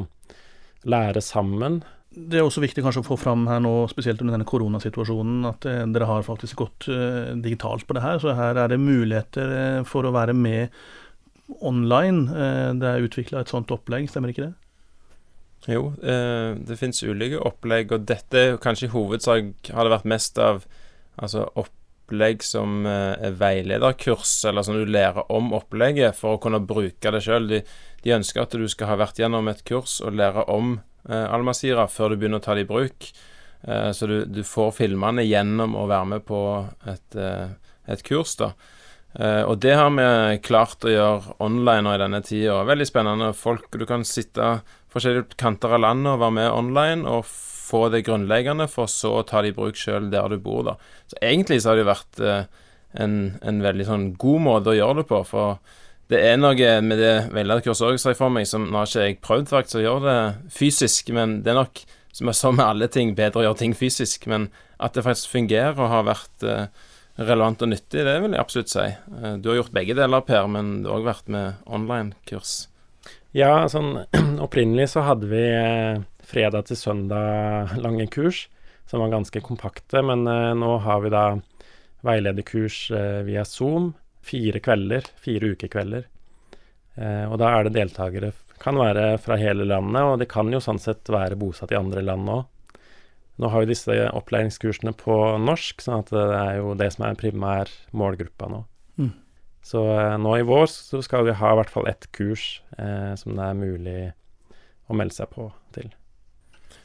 lære 0.89 1.21
sammen. 1.25 1.81
Det 2.09 2.39
er 2.39 2.45
også 2.45 2.61
viktig 2.61 2.83
kanskje 2.85 3.01
å 3.03 3.09
få 3.09 3.17
fram 3.21 3.47
her 3.49 3.61
nå, 3.61 3.73
spesielt 3.89 4.21
under 4.21 4.37
denne 4.37 4.47
koronasituasjonen, 4.49 5.43
at 5.49 5.65
eh, 5.69 5.83
dere 5.93 6.07
har 6.09 6.25
faktisk 6.25 6.61
gått 6.61 6.87
eh, 6.93 7.35
digitalt 7.41 7.85
på 7.89 7.97
det 7.97 8.05
her. 8.05 8.21
Så 8.21 8.33
her 8.37 8.57
er 8.57 8.71
det 8.71 8.81
muligheter 8.81 9.53
eh, 9.57 9.83
for 9.87 10.05
å 10.05 10.13
være 10.15 10.37
med 10.37 10.73
online. 11.65 12.27
Det 12.77 12.85
er 12.85 13.05
utvikla 13.05 13.41
et 13.41 13.49
sånt 13.49 13.71
opplegg, 13.73 14.09
stemmer 14.09 14.29
ikke 14.33 14.45
det? 14.45 14.53
Jo, 15.67 15.89
eh, 16.03 16.55
det 16.55 16.77
finnes 16.79 17.01
ulike 17.03 17.39
opplegg, 17.43 17.91
og 17.91 18.05
dette 18.07 18.57
kanskje 18.63 18.87
i 18.87 18.93
hovedsak 18.93 19.71
har 19.75 19.85
det 19.85 19.95
vært 19.97 20.07
mest 20.07 20.39
av 20.39 20.63
altså 21.19 21.49
opplegg 22.09 22.43
som 22.43 22.85
eh, 22.89 23.15
er 23.29 23.35
veilederkurs, 23.37 24.43
eller 24.49 24.65
som 24.65 24.75
du 24.75 24.85
lærer 24.89 25.29
om 25.31 25.53
opplegget 25.53 26.17
for 26.17 26.35
å 26.35 26.41
kunne 26.41 26.59
bruke 26.59 27.11
det 27.13 27.21
sjøl. 27.21 27.47
De, 27.47 27.61
de, 28.03 28.15
ønsker 28.17 28.43
at 28.43 28.55
du 28.57 28.67
skal 28.67 28.89
ha 28.89 28.99
vært 28.99 29.19
gjennom 29.19 29.47
et 29.47 29.61
kurs 29.63 29.99
og 30.01 30.17
lære 30.17 30.47
om 30.49 30.79
eh, 31.09 31.27
Almasira 31.29 31.87
før 31.87 32.13
du 32.13 32.19
begynner 32.19 32.41
å 32.41 32.45
ta 32.45 32.57
det 32.57 32.65
i 32.65 32.69
bruk. 32.69 33.11
Eh, 33.61 33.91
så 33.93 34.09
du, 34.09 34.25
du, 34.25 34.41
får 34.43 34.73
filmene 34.81 35.27
gjennom 35.27 35.77
å 35.77 35.85
være 35.89 36.11
med 36.15 36.25
på 36.25 36.41
et, 36.89 37.15
eh, 37.15 37.53
et 37.87 38.03
kurs, 38.03 38.35
da. 38.39 38.53
Uh, 39.09 39.41
og 39.49 39.55
det 39.57 39.71
har 39.73 39.87
vi 39.89 40.35
klart 40.45 40.85
å 40.85 40.91
gjøre 40.91 41.33
online 41.41 41.81
nå 41.81 41.95
i 41.95 42.01
denne 42.03 42.19
tida. 42.21 42.59
Veldig 42.61 42.85
spennende. 42.85 43.31
Folk, 43.33 43.65
Du 43.73 43.87
kan 43.89 44.03
sitte 44.05 44.59
forskjellige 44.93 45.33
kanter 45.33 45.73
av 45.73 45.81
landet 45.81 46.11
og 46.13 46.21
være 46.21 46.35
med 46.37 46.51
online 46.53 47.09
og 47.09 47.25
få 47.69 47.85
det 47.93 48.05
grunnleggende, 48.07 48.69
for 48.71 48.89
så 48.91 49.19
å 49.19 49.27
ta 49.27 49.43
det 49.45 49.53
i 49.53 49.57
bruk 49.57 49.77
sjøl 49.77 50.09
der 50.13 50.31
du 50.33 50.39
bor. 50.41 50.63
da. 50.65 50.75
Så 51.11 51.19
egentlig 51.21 51.61
så 51.61 51.71
har 51.71 51.77
det 51.77 51.85
jo 51.85 51.91
vært 51.91 52.23
uh, 52.23 52.65
en, 52.97 53.19
en, 53.45 53.61
veldig 53.63 53.85
sånn 53.87 54.07
god 54.21 54.43
måte 54.47 54.73
å 54.73 54.77
gjøre 54.79 55.01
det 55.01 55.07
på. 55.11 55.21
For 55.29 55.59
det 56.09 56.23
er 56.25 56.39
noe 56.41 56.73
med 56.81 57.01
det 57.01 57.13
veilederkurset 57.35 57.87
òg, 57.87 57.99
ser 58.01 58.15
jeg 58.15 58.21
for 58.21 58.33
meg, 58.33 58.49
som 58.49 58.65
nå 58.65 58.81
har 58.81 58.89
ikke 58.89 59.05
jeg 59.05 59.19
prøvd 59.25 59.51
faktisk 59.53 59.81
å 59.81 59.85
gjøre 59.85 60.05
det 60.07 60.53
fysisk, 60.55 61.11
men 61.15 61.39
det 61.45 61.53
er 61.53 61.59
nok, 61.61 61.83
som 62.17 62.31
jeg 62.31 62.39
sa 62.39 62.53
med 62.55 62.65
alle 62.65 62.89
ting, 62.91 63.13
bedre 63.17 63.43
å 63.43 63.49
gjøre 63.49 63.61
ting 63.61 63.77
fysisk. 63.77 64.25
Men 64.31 64.49
at 64.79 64.95
det 64.95 65.05
faktisk 65.05 65.35
fungerer 65.35 65.77
og 65.77 65.91
har 65.91 66.07
vært 66.07 66.47
eh, 66.47 66.87
relevant 67.19 67.61
og 67.65 67.71
nyttig, 67.73 68.05
det 68.07 68.15
vil 68.23 68.33
jeg 68.33 68.41
absolutt 68.41 68.73
si. 68.73 68.87
Eh, 68.87 69.37
du 69.37 69.51
har 69.51 69.59
gjort 69.59 69.75
begge 69.75 69.97
deler, 69.99 70.25
Per, 70.25 70.47
men 70.51 70.79
du 70.81 70.89
har 70.89 71.01
òg 71.01 71.09
vært 71.11 71.31
med 71.31 71.61
online-kurs. 71.67 72.68
Ja, 73.35 73.67
sånn 73.69 74.05
opprinnelig 74.45 74.91
så 74.95 75.05
hadde 75.05 75.29
vi 75.29 75.43
eh, 75.53 76.01
fredag 76.25 76.69
til 76.69 76.79
søndag 76.79 77.75
lange 77.77 78.07
kurs, 78.09 78.47
som 78.89 79.03
var 79.03 79.13
ganske 79.13 79.41
kompakte, 79.45 80.01
men 80.05 80.25
eh, 80.27 80.53
nå 80.57 80.77
har 80.85 81.03
vi 81.05 81.13
da 81.13 81.25
veilederkurs 82.05 82.87
eh, 82.95 83.21
via 83.27 83.45
Zoom 83.45 83.93
fire 84.25 84.59
kvelder, 84.59 85.05
fire 85.21 85.53
ukekvelder. 85.53 86.05
Eh, 86.99 87.25
og 87.29 87.37
da 87.41 87.53
er 87.55 87.67
det 87.67 87.77
deltakere 87.77 88.33
Kan 88.59 88.75
være 88.75 89.13
fra 89.23 89.37
hele 89.39 89.63
landet, 89.63 90.03
og 90.03 90.17
de 90.19 90.25
kan 90.27 90.49
jo 90.51 90.59
sånn 90.59 90.81
sett 90.83 91.07
være 91.07 91.37
bosatt 91.39 91.71
i 91.71 91.77
andre 91.79 92.01
land 92.03 92.27
òg. 92.27 92.81
Nå 93.39 93.47
har 93.53 93.63
vi 93.63 93.69
disse 93.69 93.93
opplæringskursene 94.11 94.91
på 94.99 95.15
norsk, 95.39 95.79
sånn 95.79 96.01
at 96.03 96.09
det 96.11 96.25
er 96.35 96.57
jo 96.57 96.73
det 96.75 96.89
som 96.91 97.05
er 97.07 97.15
primær 97.15 97.71
målgruppa 97.95 98.49
nå. 98.51 98.65
Mm. 98.99 99.13
Så 99.65 99.83
eh, 99.93 100.17
nå 100.21 100.37
i 100.39 100.45
vår 100.47 100.67
så 100.71 101.01
skal 101.05 101.27
vi 101.27 101.37
ha 101.37 101.53
i 101.53 101.59
hvert 101.59 101.73
fall 101.73 101.89
ett 101.91 102.09
kurs 102.15 102.61
eh, 102.77 103.13
som 103.19 103.35
det 103.37 103.47
er 103.47 103.59
mulig 103.59 103.99
å 104.89 104.97
melde 104.97 105.17
seg 105.17 105.31
på 105.33 105.49
til. 105.75 105.91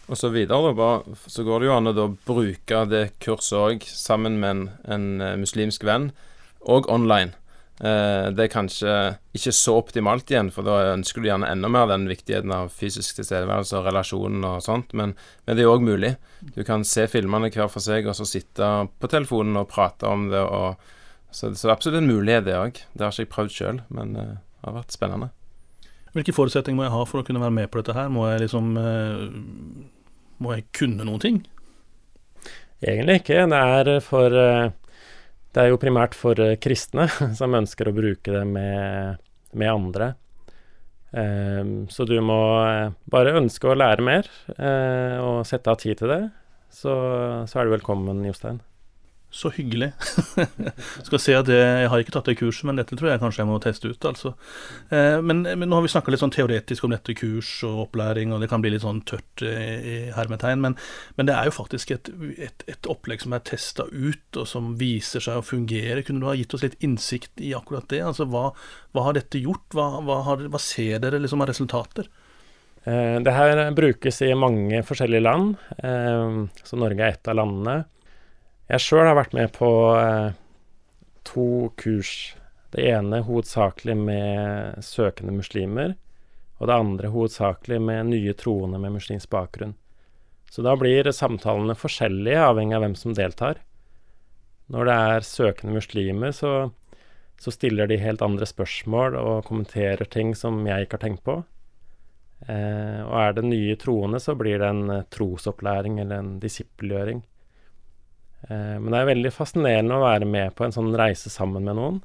Og 0.05 0.19
så 0.21 0.29
videre, 0.29 0.75
da, 0.77 0.91
så 1.33 1.45
går 1.47 1.63
det 1.63 1.71
jo 1.71 1.77
an 1.79 1.93
å 1.95 2.11
bruke 2.27 2.83
det 2.91 3.07
kurset 3.25 3.57
òg 3.57 3.87
sammen 3.89 4.37
med 4.43 4.51
en, 4.51 4.67
en 4.97 5.07
eh, 5.25 5.39
muslimsk 5.41 5.87
venn, 5.89 6.11
og 6.65 6.91
online. 6.93 7.33
Eh, 7.81 8.29
det 8.31 8.45
er 8.45 8.53
kanskje 8.53 8.93
ikke 9.35 9.53
så 9.57 9.79
optimalt 9.81 10.31
igjen, 10.31 10.53
for 10.55 10.67
da 10.67 10.93
ønsker 10.93 11.25
du 11.25 11.31
gjerne 11.31 11.49
enda 11.51 11.71
mer 11.73 11.89
den 11.91 12.05
viktigheten 12.11 12.53
av 12.55 12.71
fysisk 12.75 13.19
tilstedeværelse 13.19 13.81
og 13.81 13.89
relasjonen 13.89 14.45
og 14.47 14.61
sånt, 14.65 14.93
men, 14.95 15.17
men 15.45 15.59
det 15.59 15.65
er 15.65 15.73
òg 15.73 15.87
mulig. 15.87 16.15
Du 16.55 16.63
kan 16.69 16.85
se 16.87 17.09
filmene 17.11 17.51
hver 17.55 17.73
for 17.73 17.85
seg, 17.85 18.07
og 18.07 18.19
så 18.19 18.29
sitte 18.29 18.71
på 19.01 19.11
telefonen 19.11 19.59
og 19.63 19.71
prate 19.73 20.11
om 20.11 20.29
det. 20.31 20.45
Og, 20.45 20.93
så, 21.35 21.51
så 21.55 21.66
det 21.66 21.70
er 21.70 21.75
absolutt 21.75 21.99
en 21.99 22.11
mulighet, 22.11 22.44
det 22.47 22.55
òg. 22.55 22.77
Det 22.94 23.03
har 23.03 23.14
ikke 23.14 23.25
jeg 23.25 23.33
prøvd 23.33 23.55
sjøl, 23.57 23.81
men 23.94 24.14
eh, 24.20 24.37
det 24.38 24.68
har 24.68 24.77
vært 24.77 24.94
spennende. 24.94 25.33
Hvilke 26.14 26.35
forutsetninger 26.37 26.79
må 26.79 26.87
jeg 26.87 26.94
ha 26.94 27.03
for 27.11 27.20
å 27.20 27.27
kunne 27.27 27.42
være 27.42 27.57
med 27.57 27.70
på 27.73 27.81
dette 27.81 27.97
her? 27.97 28.12
Må 28.14 28.29
jeg 28.31 28.44
liksom 28.44 28.77
eh, 28.79 29.25
Må 30.44 30.53
jeg 30.55 30.66
kunne 30.77 31.07
noen 31.07 31.23
ting? 31.23 31.40
Egentlig 32.79 33.23
ikke. 33.23 33.40
Det 33.51 33.62
er 33.79 33.90
for 34.05 34.37
eh, 34.38 34.68
Det 35.51 35.64
er 35.64 35.73
jo 35.73 35.81
primært 35.83 36.14
for 36.18 36.38
kristne 36.62 37.09
som 37.40 37.59
ønsker 37.59 37.90
å 37.90 37.97
bruke 37.97 38.37
det 38.37 38.44
med, 38.47 39.25
med 39.59 39.73
andre. 39.73 40.12
Um, 41.14 41.85
så 41.87 42.03
du 42.11 42.16
må 42.27 42.38
bare 43.07 43.37
ønske 43.38 43.68
å 43.70 43.77
lære 43.79 44.03
mer 44.03 44.27
og 45.23 45.44
sette 45.47 45.70
av 45.70 45.79
tid 45.79 46.01
til 46.01 46.11
det. 46.11 46.23
Så, 46.75 46.94
så 47.47 47.61
er 47.61 47.68
du 47.68 47.75
velkommen, 47.77 48.25
Jostein. 48.27 48.59
Så 49.35 49.51
hyggelig. 49.51 49.88
Skal 51.09 51.18
se 51.18 51.35
at 51.35 51.49
Jeg 51.51 51.88
har 51.90 52.03
ikke 52.03 52.12
tatt 52.14 52.29
det 52.31 52.37
kurset, 52.38 52.68
men 52.68 52.79
dette 52.79 52.94
tror 52.94 53.11
jeg 53.11 53.20
kanskje 53.23 53.42
jeg 53.42 53.49
må 53.49 53.57
teste 53.62 53.90
ut. 53.90 54.07
altså. 54.07 54.31
Eh, 54.94 55.18
men, 55.27 55.42
men, 55.42 55.66
nå 55.66 55.81
har 55.81 55.83
vi 55.83 55.90
snakka 55.90 56.12
litt 56.14 56.23
sånn 56.23 56.35
teoretisk 56.35 56.87
om 56.87 56.94
dette 56.94 57.16
kurs 57.18 57.51
og 57.66 57.88
opplæring, 57.88 58.31
og 58.31 58.44
det 58.44 58.49
kan 58.53 58.62
bli 58.62 58.70
litt 58.77 58.85
sånn 58.85 59.03
tørt 59.09 59.42
i 59.42 59.97
hermetegn. 60.14 60.62
Men, 60.62 60.77
men 61.18 61.27
det 61.27 61.35
er 61.35 61.51
jo 61.51 61.57
faktisk 61.57 61.90
et, 61.97 62.12
et, 62.38 62.62
et 62.70 62.90
opplegg 62.90 63.25
som 63.25 63.35
er 63.35 63.42
testa 63.42 63.88
ut, 63.90 64.38
og 64.38 64.47
som 64.47 64.77
viser 64.79 65.25
seg 65.25 65.40
å 65.40 65.47
fungere. 65.47 66.05
Kunne 66.07 66.23
du 66.23 66.29
ha 66.31 66.37
gitt 66.38 66.55
oss 66.55 66.62
litt 66.62 66.79
innsikt 66.87 67.42
i 67.42 67.51
akkurat 67.59 67.90
det? 67.90 68.05
Altså, 68.07 68.29
Hva, 68.31 68.53
hva 68.94 69.09
har 69.09 69.18
dette 69.18 69.42
gjort? 69.42 69.66
Hva, 69.75 69.88
hva, 70.07 70.20
har, 70.29 70.47
hva 70.47 70.62
ser 70.62 71.03
dere 71.03 71.18
liksom 71.18 71.42
av 71.42 71.51
resultater? 71.51 72.07
Eh, 72.85 73.18
det 73.25 73.35
her 73.35 73.64
brukes 73.75 74.23
i 74.23 74.31
mange 74.38 74.85
forskjellige 74.87 75.25
land, 75.25 75.59
eh, 75.79 76.38
så 76.62 76.79
Norge 76.79 77.03
er 77.03 77.16
ett 77.16 77.33
av 77.33 77.40
landene. 77.40 77.77
Jeg 78.75 78.83
sjøl 78.83 79.07
har 79.07 79.15
vært 79.15 79.35
med 79.37 79.53
på 79.55 79.69
eh, 79.95 80.33
to 81.23 81.71
kurs. 81.79 82.35
Det 82.75 82.83
ene 82.91 83.21
hovedsakelig 83.23 83.95
med 83.95 84.81
søkende 84.83 85.31
muslimer, 85.37 85.93
og 86.59 86.67
det 86.67 86.79
andre 86.83 87.11
hovedsakelig 87.13 87.77
med 87.79 88.09
nye 88.09 88.33
troende 88.35 88.81
med 88.83 88.97
muslimsk 88.97 89.29
bakgrunn. 89.31 89.77
Så 90.51 90.65
da 90.67 90.73
blir 90.75 91.07
samtalene 91.15 91.77
forskjellige, 91.79 92.41
avhengig 92.49 92.75
av 92.75 92.83
hvem 92.83 92.97
som 92.99 93.15
deltar. 93.15 93.61
Når 94.75 94.89
det 94.89 94.97
er 95.13 95.29
søkende 95.29 95.77
muslimer, 95.77 96.35
så, 96.35 96.55
så 97.39 97.55
stiller 97.55 97.87
de 97.87 98.01
helt 98.03 98.25
andre 98.27 98.49
spørsmål 98.49 99.15
og 99.21 99.45
kommenterer 99.47 100.03
ting 100.11 100.33
som 100.35 100.59
jeg 100.67 100.89
ikke 100.89 100.99
har 100.99 101.05
tenkt 101.05 101.23
på. 101.29 101.37
Eh, 102.49 103.07
og 103.07 103.15
er 103.23 103.39
det 103.39 103.47
nye 103.47 103.79
troende, 103.79 104.19
så 104.19 104.35
blir 104.35 104.59
det 104.59 104.73
en 104.73 104.97
eh, 104.97 105.07
trosopplæring 105.15 106.03
eller 106.03 106.25
en 106.25 106.35
disippelgjøring. 106.43 107.23
Eh, 108.49 108.77
men 108.81 108.91
det 108.93 109.01
er 109.01 109.11
veldig 109.13 109.33
fascinerende 109.33 109.97
å 109.97 110.05
være 110.05 110.29
med 110.29 110.55
på 110.57 110.67
en 110.67 110.75
sånn 110.75 110.93
reise 110.99 111.33
sammen 111.33 111.65
med 111.65 111.79
noen. 111.79 112.01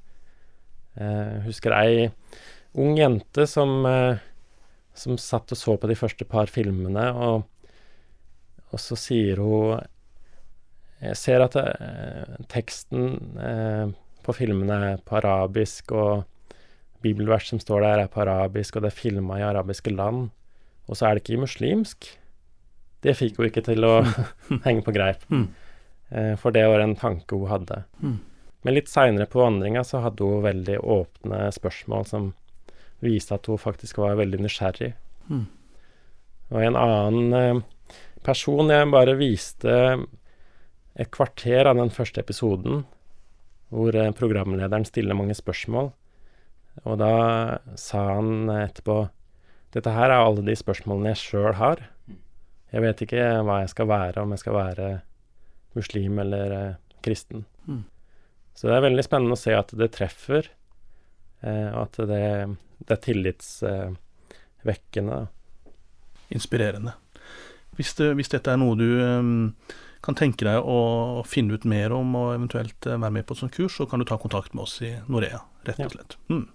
Jeg 0.99 1.35
eh, 1.35 1.37
husker 1.45 1.75
ei 1.75 2.09
ung 2.79 2.97
jente 2.99 3.45
som, 3.49 3.79
eh, 3.89 4.19
som 4.97 5.19
satt 5.19 5.51
og 5.55 5.59
så 5.59 5.77
på 5.79 5.89
de 5.89 5.97
første 5.99 6.27
par 6.29 6.51
filmene, 6.51 7.09
og, 7.15 7.47
og 8.69 8.83
så 8.83 8.97
sier 8.99 9.41
hun 9.43 9.79
Jeg 10.99 11.15
ser 11.15 11.39
at 11.39 11.53
teksten 12.51 13.13
på 14.19 14.33
filmene 14.35 14.79
er 14.89 14.97
på 14.99 15.15
arabisk, 15.15 15.93
og 15.95 16.25
bibelvers 16.99 17.47
som 17.47 17.61
står 17.63 17.85
der, 17.85 18.01
er 18.03 18.11
på 18.11 18.19
arabisk, 18.19 18.75
og 18.75 18.83
det 18.83 18.91
er 18.91 18.97
filma 18.97 19.37
i 19.39 19.45
arabiske 19.47 19.93
land. 19.95 20.27
Og 20.91 20.99
så 20.99 21.07
er 21.07 21.15
det 21.15 21.23
ikke 21.23 21.45
muslimsk. 21.45 22.09
Det 22.99 23.15
fikk 23.15 23.39
hun 23.39 23.47
ikke 23.47 23.63
til 23.63 23.87
å 23.87 23.93
henge 24.67 24.83
på 24.83 24.91
greip. 24.91 25.23
Eh, 26.09 26.35
for 26.35 26.55
det 26.55 26.65
var 26.67 26.83
en 26.83 26.97
tanke 26.97 27.37
hun 27.37 27.49
hadde. 27.51 27.83
Mm. 28.01 28.17
Men 28.61 28.75
litt 28.75 28.91
seinere 28.91 29.29
på 29.29 29.41
vandringa 29.43 29.83
så 29.87 30.01
hadde 30.03 30.25
hun 30.25 30.43
veldig 30.43 30.79
åpne 30.79 31.45
spørsmål 31.55 32.07
som 32.09 32.31
viste 33.03 33.37
at 33.37 33.47
hun 33.47 33.61
faktisk 33.61 34.01
var 34.01 34.19
veldig 34.19 34.41
nysgjerrig. 34.43 34.93
Mm. 35.29 35.45
Og 36.49 36.63
en 36.65 36.79
annen 36.79 37.37
eh, 37.37 37.99
person 38.25 38.71
jeg 38.73 38.91
bare 38.91 39.17
viste 39.19 39.75
et 40.99 41.11
kvarter 41.15 41.69
av 41.69 41.77
den 41.79 41.93
første 41.93 42.19
episoden, 42.19 42.83
hvor 43.69 43.95
eh, 43.95 44.11
programlederen 44.17 44.87
stiller 44.87 45.17
mange 45.17 45.37
spørsmål. 45.37 45.93
Og 46.87 46.99
da 46.99 47.13
sa 47.79 48.05
han 48.15 48.49
etterpå 48.53 49.05
dette 49.75 49.91
her 49.93 50.09
er 50.09 50.23
alle 50.23 50.41
de 50.41 50.55
spørsmålene 50.57 51.13
jeg 51.13 51.21
sjøl 51.21 51.53
har. 51.59 51.83
Jeg 52.73 52.81
vet 52.81 53.01
ikke 53.05 53.25
hva 53.45 53.59
jeg 53.61 53.71
skal 53.71 53.89
være, 53.89 54.23
om 54.23 54.33
jeg 54.33 54.41
skal 54.41 54.55
være 54.57 54.87
muslim 55.77 56.19
eller 56.19 56.51
eh, 56.51 56.75
kristen. 57.05 57.45
Mm. 57.67 57.83
Så 58.53 58.67
det 58.67 58.75
er 58.75 58.87
veldig 58.87 59.03
spennende 59.05 59.35
å 59.37 59.39
se 59.39 59.53
at 59.55 59.71
det 59.79 59.91
treffer, 59.95 60.43
eh, 61.41 61.69
og 61.71 61.81
at 61.85 61.95
det, 62.09 62.23
det 62.83 62.93
er 62.95 63.05
tillitsvekkende. 63.05 65.19
Eh, 65.23 65.27
Inspirerende. 66.29 66.93
Hvis, 67.73 67.95
det, 67.97 68.13
hvis, 68.19 68.29
dette 68.29 68.53
er 68.53 68.59
noe 68.61 68.77
du 68.77 69.01
eh, 69.01 69.23
kan 70.05 70.15
tenke 70.19 70.45
deg 70.45 70.57
å 70.61 71.23
finne 71.25 71.53
ut 71.57 71.65
mer 71.65 71.89
om 71.95 72.15
og 72.19 72.35
eventuelt 72.35 72.85
være 72.85 73.13
med 73.15 73.25
på 73.25 73.33
et 73.33 73.41
sånt 73.41 73.55
kurs, 73.55 73.73
så 73.79 73.85
kan 73.89 73.99
du 73.99 74.05
ta 74.05 74.17
kontakt 74.21 74.53
med 74.53 74.63
oss 74.67 74.75
i 74.85 74.91
Norea, 75.09 75.39
rett 75.65 75.81
og 75.87 75.91
slett. 75.95 76.13
Ja. 76.29 76.35
Mm. 76.35 76.47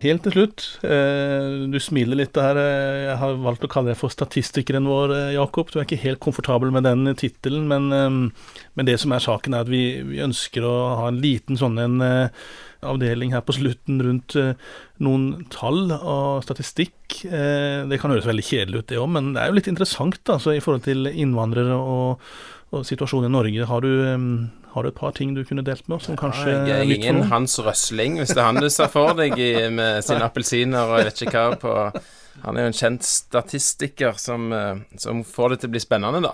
Helt 0.00 0.22
til 0.24 0.32
slutt, 0.32 0.62
eh, 0.80 1.66
du 1.68 1.76
smiler 1.76 2.16
litt 2.16 2.32
der. 2.32 2.56
Eh, 2.56 3.00
jeg 3.10 3.16
har 3.20 3.34
valgt 3.44 3.66
å 3.66 3.68
kalle 3.68 3.92
deg 3.92 3.98
for 4.00 4.08
statistikeren 4.08 4.88
vår, 4.88 5.12
eh, 5.12 5.32
Jakob. 5.34 5.68
Du 5.68 5.76
er 5.76 5.84
ikke 5.84 6.00
helt 6.00 6.20
komfortabel 6.24 6.72
med 6.72 6.84
den 6.84 7.04
tittelen, 7.20 7.68
men, 7.68 7.90
men, 7.92 8.86
det 8.86 8.98
som 8.98 9.12
er 9.12 9.20
saken, 9.20 9.52
er 9.52 9.60
at 9.60 9.68
vi, 9.68 10.00
vi 10.00 10.22
ønsker 10.24 10.64
å 10.64 10.96
ha 11.02 11.08
en 11.08 11.20
liten 11.20 11.58
sånn 11.60 11.76
en 11.78 12.00
avdeling 12.80 13.34
her 13.34 13.42
på 13.44 13.52
slutten 13.52 14.00
rundt 14.00 14.38
noen 15.04 15.44
tall 15.52 15.92
og 15.92 16.46
statistikk. 16.48 17.20
Det 17.20 18.00
kan 18.00 18.08
høres 18.08 18.24
veldig 18.24 18.46
kjedelig 18.46 18.80
ut, 18.80 18.88
det 18.88 18.96
òg, 18.96 19.10
men 19.12 19.34
det 19.34 19.42
er 19.42 19.52
jo 19.52 19.58
litt 19.58 19.68
interessant 19.68 20.32
altså, 20.32 20.56
i 20.56 20.64
forhold 20.64 20.86
til 20.88 21.12
innvandrere 21.12 21.76
og, 21.76 22.24
og 22.72 22.88
situasjonen 22.88 23.28
i 23.28 23.36
Norge. 23.36 23.68
Har 23.68 23.84
du 23.84 24.48
har 24.74 24.86
du 24.86 24.90
et 24.90 24.96
par 24.96 25.14
ting 25.16 25.34
du 25.34 25.42
kunne 25.46 25.64
delt 25.66 25.86
med 25.88 25.96
oss 25.98 26.08
som 26.10 26.18
kanskje 26.18 26.52
ja, 26.52 26.64
Jeg 26.68 26.78
er 26.78 26.94
ingen 26.94 27.22
Hans 27.32 27.58
Røsling, 27.62 28.20
hvis 28.20 28.34
det 28.34 28.38
er 28.38 28.48
han 28.52 28.60
du 28.62 28.68
ser 28.70 28.90
for 28.92 29.16
deg 29.18 29.36
i, 29.38 29.52
med 29.74 30.04
sine 30.06 30.26
appelsiner 30.30 30.86
og 30.86 31.00
jeg 31.00 31.10
vet 31.10 31.22
ikke 31.26 31.44
hva 31.48 31.60
på 31.60 31.76
han 32.42 32.56
er 32.56 32.64
jo 32.64 32.70
en 32.70 32.76
kjent 32.76 33.04
statistiker 33.04 34.14
som, 34.20 34.52
eh, 34.52 34.80
som 35.00 35.22
får 35.26 35.52
det 35.52 35.58
til 35.60 35.70
å 35.70 35.74
bli 35.74 35.82
spennende, 35.82 36.22
da. 36.24 36.32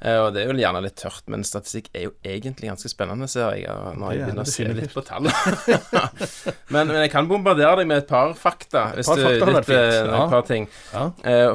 Eh, 0.00 0.18
og 0.22 0.32
det 0.34 0.42
er 0.42 0.50
jo 0.50 0.56
gjerne 0.62 0.82
litt 0.84 0.96
tørt, 1.00 1.24
men 1.32 1.44
statistikk 1.44 1.90
er 1.92 2.06
jo 2.06 2.12
egentlig 2.24 2.70
ganske 2.70 2.90
spennende, 2.92 3.28
ser 3.28 3.58
jeg. 3.58 3.68
Når 3.98 4.14
jeg 4.14 4.24
begynner 4.24 4.46
å 4.46 4.52
se 4.52 4.68
litt 4.78 4.94
på 4.94 5.04
tall. 5.06 5.28
men, 6.74 6.88
men, 6.88 6.96
jeg 7.04 7.12
kan 7.12 7.28
bombardere 7.30 7.82
deg 7.82 7.90
med 7.90 8.04
et 8.04 8.10
par 8.10 8.34
fakta. 8.38 8.88
Hvis 8.96 9.10
par, 9.10 9.24
fakta 9.26 9.50
litt, 9.50 9.72
eh, 9.76 9.96
ja. 10.00 10.22
et 10.24 10.36
par 10.36 10.46
ting. 10.48 10.68
Ja. 10.92 11.06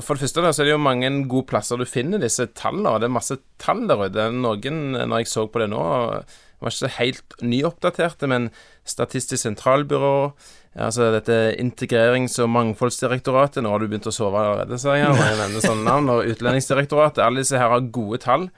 For 0.04 0.14
det 0.14 0.28
første 0.28 0.46
da, 0.46 0.54
så 0.54 0.64
er 0.64 0.72
det 0.72 0.76
jo 0.76 0.82
mange 0.84 1.14
gode 1.26 1.50
plasser 1.50 1.80
du 1.80 1.88
finner 1.90 2.22
disse 2.22 2.50
tallene. 2.58 2.94
Og 2.94 3.02
det 3.02 3.10
er 3.10 3.18
masse 3.18 3.40
tall 3.62 3.88
der 3.90 4.08
ute. 4.08 4.30
Noen, 4.36 4.84
når 5.00 5.24
jeg 5.24 5.34
så 5.34 5.48
på 5.50 5.64
det 5.64 5.72
nå 5.74 5.86
var 6.58 6.74
ikke 6.74 6.96
helt 6.98 7.36
nyoppdaterte, 7.46 8.30
men 8.30 8.50
Statistisk 8.88 9.42
sentralbyrå, 9.42 10.32
altså 10.86 11.10
dette 11.16 11.36
Integrerings- 11.58 12.38
og 12.44 12.52
mangfoldsdirektoratet 12.54 13.64
Nå 13.66 13.72
har 13.74 13.82
du 13.82 13.88
begynt 13.90 14.10
å 14.10 14.14
sove 14.14 14.38
allerede, 14.38 14.78
ser 14.82 15.00
jeg, 15.00 15.10
når 15.10 15.24
jeg 15.24 15.38
nevner 15.42 15.64
sånne 15.66 15.86
navn. 15.88 16.12
Og 16.14 16.34
Utlendingsdirektoratet. 16.34 17.24
Alle 17.26 17.42
disse 17.42 17.58
her 17.58 17.74
har 17.74 17.88
gode 17.94 18.22
tall. 18.24 18.50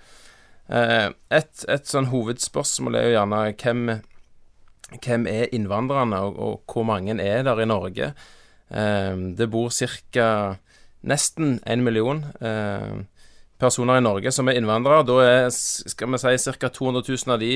Eh, 0.69 1.10
et, 1.34 1.63
et 1.65 1.89
sånn 1.89 2.10
hovedspørsmål 2.12 2.97
er 2.99 3.08
jo 3.08 3.13
gjerne 3.15 3.39
hvem, 3.58 3.86
hvem 4.99 5.29
er 5.32 5.55
innvandrerne, 5.55 6.19
og, 6.27 6.36
og, 6.38 6.60
hvor 6.69 6.86
mange 6.86 7.15
er 7.23 7.45
der 7.47 7.63
i 7.63 7.69
Norge? 7.69 8.12
Eh, 8.69 9.23
det 9.39 9.49
bor 9.49 9.71
ca. 9.73 10.27
nesten 11.01 11.58
en 11.65 11.86
million. 11.86 12.25
Eh, 12.41 12.99
personer 13.60 13.99
i 13.99 14.03
Norge 14.05 14.32
som 14.32 14.47
er 14.47 14.60
innvandrere. 14.60 15.08
Da 15.08 15.17
er 15.25 15.49
skal 15.51 16.13
vi 16.13 16.21
si, 16.21 16.53
ca. 16.60 16.69
200 16.69 17.03
000 17.08 17.34
av 17.34 17.41
de 17.41 17.53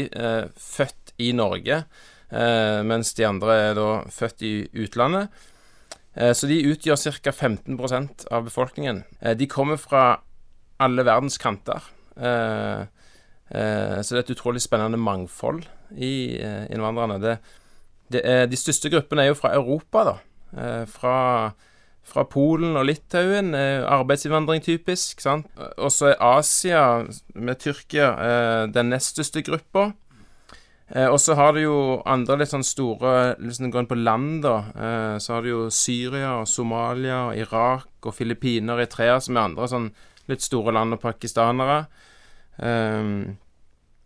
født 0.60 1.13
i 1.21 1.32
Norge, 1.38 1.84
mens 2.34 3.13
de 3.13 3.26
andre 3.28 3.56
er 3.69 3.76
da 3.78 3.89
født 4.10 4.41
i 4.41 4.54
utlandet. 4.86 5.30
Eh, 6.15 6.34
så 6.38 6.48
de 6.50 6.62
utgjør 6.69 7.19
ca. 7.24 7.32
15% 7.34 8.28
av 8.32 8.46
befolkningen. 8.46 9.04
Eh, 9.22 9.34
de 9.38 9.50
kommer 9.50 9.82
fra 9.82 10.22
alle 10.80 11.06
verdens 11.06 11.39
kanter. 11.41 11.82
Eh, 12.17 12.86
eh, 13.50 13.98
så 14.02 14.13
det 14.13 14.19
er 14.19 14.26
et 14.28 14.36
utrolig 14.38 14.62
spennende 14.62 14.98
mangfold 15.02 15.65
i 15.98 16.38
innvandrerne. 16.74 17.19
Det, 17.22 17.38
det 18.13 18.22
er, 18.26 18.48
de 18.50 18.58
største 18.58 18.89
gruppene 18.93 19.26
er 19.26 19.34
jo 19.34 19.38
fra 19.41 19.54
Europa, 19.54 20.04
da. 20.10 20.17
fra 20.89 21.54
fra 22.04 22.26
Polen 22.28 22.76
og 22.76 22.84
Litauen. 22.84 23.54
Arbeidsinnvandring 23.56 24.60
typisk. 24.60 25.22
sant? 25.22 25.48
Og 25.78 25.91
så 25.91 26.10
er 26.12 26.19
Asia, 26.19 27.06
med 27.34 27.56
Tyrkia, 27.63 28.10
eh, 28.12 28.67
den 28.67 28.89
nest 28.89 29.15
største 29.15 29.41
gruppa. 29.41 29.93
Eh, 30.89 31.08
og 31.08 31.19
så 31.22 31.38
har 31.39 31.54
du 31.56 31.62
jo 31.63 31.78
andre 32.10 32.41
litt 32.41 32.52
sånn 32.52 32.65
store 32.67 33.36
liksom 33.41 33.72
går 33.72 33.86
inn 33.86 33.91
på 33.91 34.00
land, 34.02 34.41
da, 34.46 34.56
eh, 34.74 35.13
så 35.24 35.38
har 35.38 35.46
du 35.46 35.52
jo 35.52 35.62
Syria, 35.74 36.39
og 36.41 36.50
Somalia, 36.52 37.28
Irak 37.39 38.04
og 38.04 38.17
Filippiner, 38.17 38.78
Eritrea, 38.78 39.19
som 39.24 39.38
er 39.38 39.48
andre 39.48 39.69
sånn 39.72 39.88
litt 40.32 40.43
store 40.43 40.76
land, 40.76 40.96
og 40.96 41.04
pakistanere. 41.04 41.86
Um, 42.58 43.38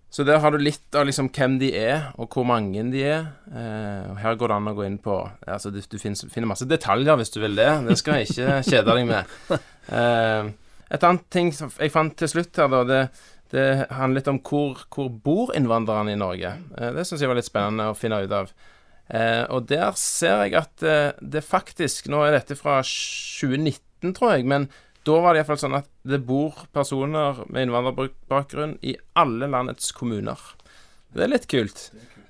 så 0.09 0.23
der 0.23 0.39
har 0.39 0.53
du 0.55 0.57
litt 0.61 0.95
av 0.95 1.03
liksom 1.05 1.27
hvem 1.35 1.57
de 1.59 1.73
er, 1.75 2.07
og 2.17 2.31
hvor 2.31 2.45
mange 2.47 2.81
de 2.93 3.03
er. 3.03 3.25
Eh, 3.51 4.05
og 4.07 4.21
Her 4.21 4.37
går 4.39 4.49
det 4.49 4.55
an 4.55 4.69
å 4.71 4.75
gå 4.77 4.85
inn 4.87 4.99
på 5.03 5.17
altså 5.45 5.69
Du, 5.69 5.81
du 5.83 5.97
finner, 5.99 6.31
finner, 6.31 6.47
masse 6.49 6.65
detaljer 6.65 7.19
hvis 7.19 7.33
du 7.35 7.41
vil 7.43 7.59
det. 7.59 7.67
Det 7.89 7.97
skal 7.99 8.21
jeg 8.21 8.31
ikke 8.31 8.61
kjede 8.69 8.95
deg 8.97 9.09
med. 9.11 9.35
Eh, 9.87 10.49
et 10.91 11.03
annet 11.07 11.21
ting 11.31 11.53
som 11.55 11.69
jeg 11.79 11.93
fant 11.93 12.11
til 12.19 12.27
slutt 12.27 12.57
her, 12.59 12.67
da, 12.67 12.81
det, 12.83 12.97
det 13.53 13.67
handler 13.93 14.19
litt 14.19 14.31
om 14.31 14.39
hvor, 14.43 14.81
hvor 14.93 15.11
bor 15.11 15.53
innvandrerne 15.55 16.15
i 16.15 16.19
Norge. 16.19 16.55
Eh, 16.77 16.91
det 16.95 17.05
syns 17.07 17.23
jeg 17.23 17.31
var 17.31 17.39
litt 17.39 17.47
spennende 17.47 17.91
å 17.91 17.97
finne 17.97 18.19
ut 18.23 18.35
av. 18.35 18.51
Eh, 19.07 19.43
og 19.55 19.69
der 19.69 19.93
ser 19.99 20.43
jeg 20.45 20.57
at 20.59 20.83
eh, 20.83 21.13
det 21.23 21.45
faktisk 21.47 22.09
Nå 22.11 22.25
er 22.25 22.33
dette 22.35 22.57
fra 22.59 22.81
2019, 22.83 24.11
tror 24.17 24.33
jeg, 24.35 24.43
men 24.51 24.67
da 25.07 25.21
var 25.23 25.33
det 25.33 25.41
iallfall 25.41 25.61
sånn 25.61 25.77
at 25.79 25.87
det 26.07 26.19
bor 26.27 26.65
personer 26.75 27.39
med 27.47 27.67
innvandrerbakgrunn 27.67 28.75
i 28.83 28.97
alle 29.15 29.47
landets 29.47 29.93
kommuner. 29.95 30.41
Det 31.15 31.23
er 31.23 31.31
litt 31.31 31.47
kult. 31.47 31.87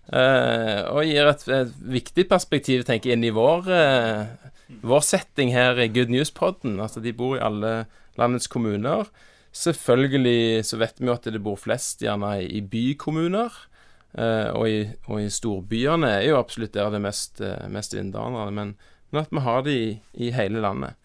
Eh, 0.07 0.81
og 0.93 1.01
gir 1.07 1.27
et, 1.27 1.47
et, 1.51 1.71
viktig 1.97 2.27
perspektiv, 2.29 2.85
tenker 2.87 3.11
jeg, 3.11 3.17
inn 3.17 3.25
i 3.27 3.33
vår, 3.35 3.71
eh, 3.73 4.77
vår 4.85 5.03
setting 5.03 5.51
her 5.55 5.81
i 5.81 5.89
Good 5.91 6.13
News-podden. 6.13 6.77
Altså, 6.83 7.01
de 7.03 7.15
bor 7.17 7.35
i 7.35 7.43
alle 7.43 7.87
landets 8.19 8.47
kommuner. 8.51 9.09
Selvfølgelig 9.57 10.65
så 10.67 10.77
vet 10.77 11.01
vi 11.01 11.09
jo 11.09 11.15
at 11.15 11.25
det 11.33 11.41
bor 11.41 11.57
flest 11.57 12.03
gjerne 12.05 12.35
i 12.45 12.61
bykommuner. 12.61 13.55
Eh, 14.17 14.49
og, 14.53 14.67
i, 14.69 14.77
og, 15.07 15.19
i, 15.21 15.31
storbyene 15.33 16.09
er 16.19 16.29
jo 16.29 16.37
absolutt 16.39 16.73
der 16.73 16.91
det 16.93 16.97
er 17.01 17.05
mest, 17.05 17.41
eh, 17.43 17.65
mest 17.73 17.97
innvandrere. 17.97 18.53
Men, 18.53 18.75
men, 19.11 19.23
at 19.23 19.33
vi 19.33 19.43
har 19.45 19.65
det 19.65 19.73
i, 19.73 19.89
i 20.27 20.31
hele 20.35 20.63
landet. 20.63 20.97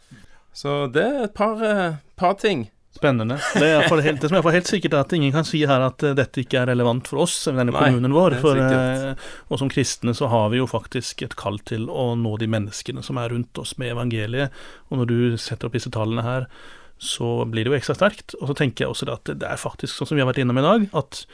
Så 0.56 0.86
det 0.92 1.04
er 1.04 1.26
et 1.26 1.34
par, 1.36 1.60
eh, 1.64 1.98
par 2.20 2.38
ting. 2.40 2.68
Spennende. 2.92 3.38
Det, 3.56 3.64
er 3.72 4.02
helt, 4.04 4.20
det 4.20 4.28
som 4.28 4.36
er 4.36 4.52
helt 4.52 4.68
sikkert, 4.68 4.92
er 4.92 5.06
at 5.06 5.12
ingen 5.16 5.32
kan 5.32 5.46
si 5.48 5.62
her 5.64 5.80
at 5.80 6.02
dette 6.12 6.42
ikke 6.42 6.58
er 6.60 6.68
relevant 6.74 7.08
for 7.08 7.22
oss, 7.24 7.38
denne 7.48 7.72
kommunen 7.72 8.12
vår. 8.12 8.36
For, 8.42 8.60
og 9.48 9.60
som 9.62 9.72
kristne 9.72 10.12
så 10.12 10.28
har 10.28 10.50
vi 10.52 10.60
jo 10.60 10.68
faktisk 10.68 11.24
et 11.24 11.38
kall 11.40 11.56
til 11.64 11.88
å 11.88 12.10
nå 12.20 12.34
de 12.36 12.50
menneskene 12.52 13.00
som 13.00 13.16
er 13.16 13.32
rundt 13.32 13.56
oss 13.64 13.78
med 13.80 13.94
evangeliet. 13.94 14.52
Og 14.92 15.00
når 15.00 15.08
du 15.08 15.16
setter 15.40 15.70
opp 15.70 15.78
disse 15.80 15.92
tallene 15.94 16.26
her, 16.26 16.46
så 17.02 17.44
blir 17.50 17.66
det 17.66 17.72
jo 17.72 17.78
ekstra 17.80 17.96
sterkt. 17.98 18.36
Og 18.38 18.50
så 18.50 18.54
tenker 18.58 18.84
jeg 18.84 18.92
også 18.92 19.08
at 19.10 19.32
det 19.34 19.48
er 19.48 19.58
faktisk, 19.58 19.96
sånn 19.96 20.12
som 20.12 20.18
vi 20.18 20.22
har 20.22 20.30
vært 20.30 20.38
innom 20.44 20.60
i 20.60 20.66
dag, 20.66 20.84
at 20.94 21.24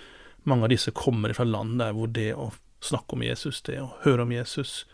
mange 0.49 0.65
av 0.65 0.73
disse 0.73 0.95
kommer 0.97 1.35
fra 1.37 1.45
land 1.45 1.77
der 1.83 1.93
hvor 1.93 2.09
det 2.09 2.31
å 2.33 2.51
snakke 2.85 3.19
om 3.19 3.25
Jesus, 3.27 3.61
det 3.67 3.77
å 3.83 3.91
høre 4.07 4.25
om 4.25 4.33
Jesus, 4.33 4.87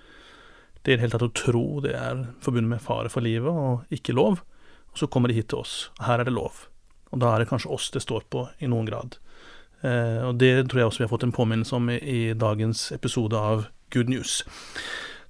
det 0.83 0.93
i 0.93 0.97
det 0.97 1.05
hele 1.05 1.15
tatt 1.15 1.29
å 1.29 1.37
tro 1.37 1.65
det 1.85 1.95
er 1.95 2.25
forbundet 2.45 2.75
med 2.75 2.83
fare 2.83 3.13
for 3.13 3.25
livet 3.25 3.49
og 3.49 3.95
ikke 3.95 4.17
lov. 4.17 4.43
Og 4.91 4.99
så 4.99 5.09
kommer 5.11 5.31
de 5.31 5.39
hit 5.39 5.53
til 5.53 5.63
oss. 5.63 5.77
Her 6.03 6.21
er 6.21 6.29
det 6.29 6.35
lov. 6.35 6.67
Og 7.15 7.23
da 7.23 7.31
er 7.31 7.43
det 7.43 7.51
kanskje 7.53 7.71
oss 7.73 7.93
det 7.95 8.03
står 8.03 8.27
på 8.35 8.49
i 8.59 8.71
noen 8.71 8.91
grad. 8.91 9.17
Eh, 9.87 10.21
og 10.27 10.41
det 10.43 10.53
tror 10.69 10.83
jeg 10.83 10.91
også 10.91 11.05
vi 11.05 11.07
har 11.07 11.15
fått 11.15 11.27
en 11.29 11.35
påminnelse 11.35 11.79
om 11.79 11.89
i, 11.95 12.01
i 12.03 12.21
dagens 12.35 12.89
episode 12.95 13.39
av 13.39 13.69
Good 13.95 14.11
News. 14.11 14.41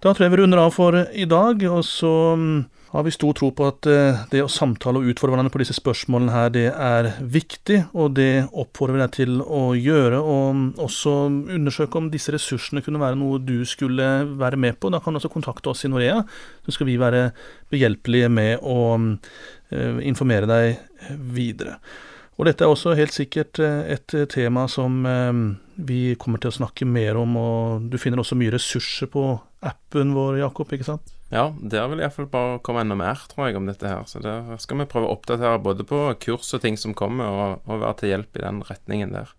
Da 0.01 0.13
tror 0.13 0.27
jeg 0.27 0.35
vi 0.35 0.41
runder 0.43 0.65
av 0.65 0.75
for 0.75 0.97
i 1.13 1.29
dag, 1.29 1.63
og 1.71 1.85
så 1.87 2.15
mm, 2.41 2.59
har 2.99 3.03
vi 3.03 3.11
stor 3.11 3.35
tro 3.35 3.49
på 3.51 3.67
at 3.67 3.87
eh, 3.91 4.21
det 4.31 4.43
å 4.45 4.51
samtale 4.51 5.01
og 5.01 5.09
utfordre 5.11 5.35
hverandre 5.35 5.51
på 5.51 5.61
disse 5.65 5.75
spørsmålene 5.75 6.31
her, 6.35 6.53
det 6.55 6.69
er 6.71 7.09
viktig, 7.19 7.81
og 7.91 8.15
det 8.15 8.45
oppfordrer 8.53 8.95
vi 8.95 9.03
deg 9.03 9.15
til 9.17 9.41
å 9.43 9.63
gjøre. 9.75 10.21
Og 10.23 10.79
også 10.85 11.15
undersøke 11.57 11.99
om 11.99 12.07
disse 12.13 12.35
ressursene 12.35 12.85
kunne 12.87 13.03
være 13.03 13.19
noe 13.19 13.43
du 13.43 13.65
skulle 13.67 14.07
være 14.39 14.61
med 14.63 14.79
på. 14.79 14.93
Da 14.95 15.03
kan 15.03 15.15
du 15.15 15.19
også 15.19 15.33
kontakte 15.33 15.73
oss 15.73 15.83
i 15.83 15.91
Norea, 15.91 16.21
så 16.63 16.77
skal 16.77 16.91
vi 16.91 17.01
være 17.03 17.27
behjelpelige 17.75 18.31
med 18.31 18.63
å 18.63 18.79
eh, 18.95 19.99
informere 20.07 20.51
deg 20.51 21.19
videre. 21.35 21.81
Og 22.39 22.47
dette 22.47 22.67
er 22.67 22.71
også 22.71 22.95
helt 22.99 23.15
sikkert 23.15 23.59
eh, 23.63 23.97
et 23.97 24.15
tema 24.31 24.69
som 24.71 25.03
vi 25.75 26.15
kommer 26.15 26.39
til 26.39 26.53
å 26.53 26.59
snakke 26.61 26.87
mer 26.87 27.19
om, 27.19 27.35
og 27.43 27.91
du 27.91 27.99
finner 27.99 28.23
også 28.23 28.39
mye 28.39 28.55
ressurser 28.55 29.11
på 29.11 29.33
appen 29.71 30.15
vår, 30.17 30.41
Jakob, 30.43 30.73
ikke 30.75 30.87
sant? 30.87 31.15
Ja, 31.35 31.49
der 31.59 31.89
vil 31.91 32.03
iallfall 32.03 32.29
bare 32.31 32.59
komme 32.65 32.85
enda 32.85 32.97
mer, 32.99 33.23
tror 33.31 33.49
jeg, 33.49 33.59
om 33.59 33.67
dette 33.67 33.89
her. 33.91 34.05
Så 34.07 34.21
der 34.23 34.53
skal 34.63 34.83
vi 34.83 34.89
prøve 34.91 35.09
å 35.09 35.17
oppdatere 35.17 35.63
både 35.63 35.87
på 35.89 36.03
kurs 36.23 36.53
og 36.55 36.63
ting 36.63 36.79
som 36.81 36.95
kommer, 36.97 37.31
og, 37.31 37.65
og 37.67 37.83
være 37.83 37.99
til 38.03 38.15
hjelp 38.15 38.39
i 38.39 38.45
den 38.45 38.61
retningen 38.69 39.17
der. 39.17 39.33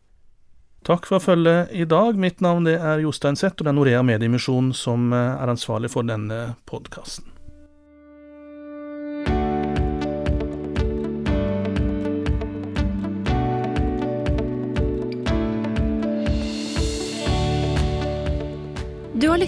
Takk 0.86 1.08
for 1.10 1.24
følget 1.24 1.72
i 1.74 1.86
dag. 1.90 2.18
Mitt 2.22 2.44
navn 2.46 2.68
er 2.70 3.02
Jostein 3.02 3.40
Sett, 3.40 3.58
og 3.58 3.66
det 3.66 3.72
er 3.72 3.78
Norea 3.80 4.04
Mediemisjon 4.06 4.70
som 4.78 5.10
eh, 5.16 5.32
er 5.34 5.54
ansvarlig 5.56 5.90
for 5.96 6.06
denne 6.06 6.52
podkasten. 6.70 7.35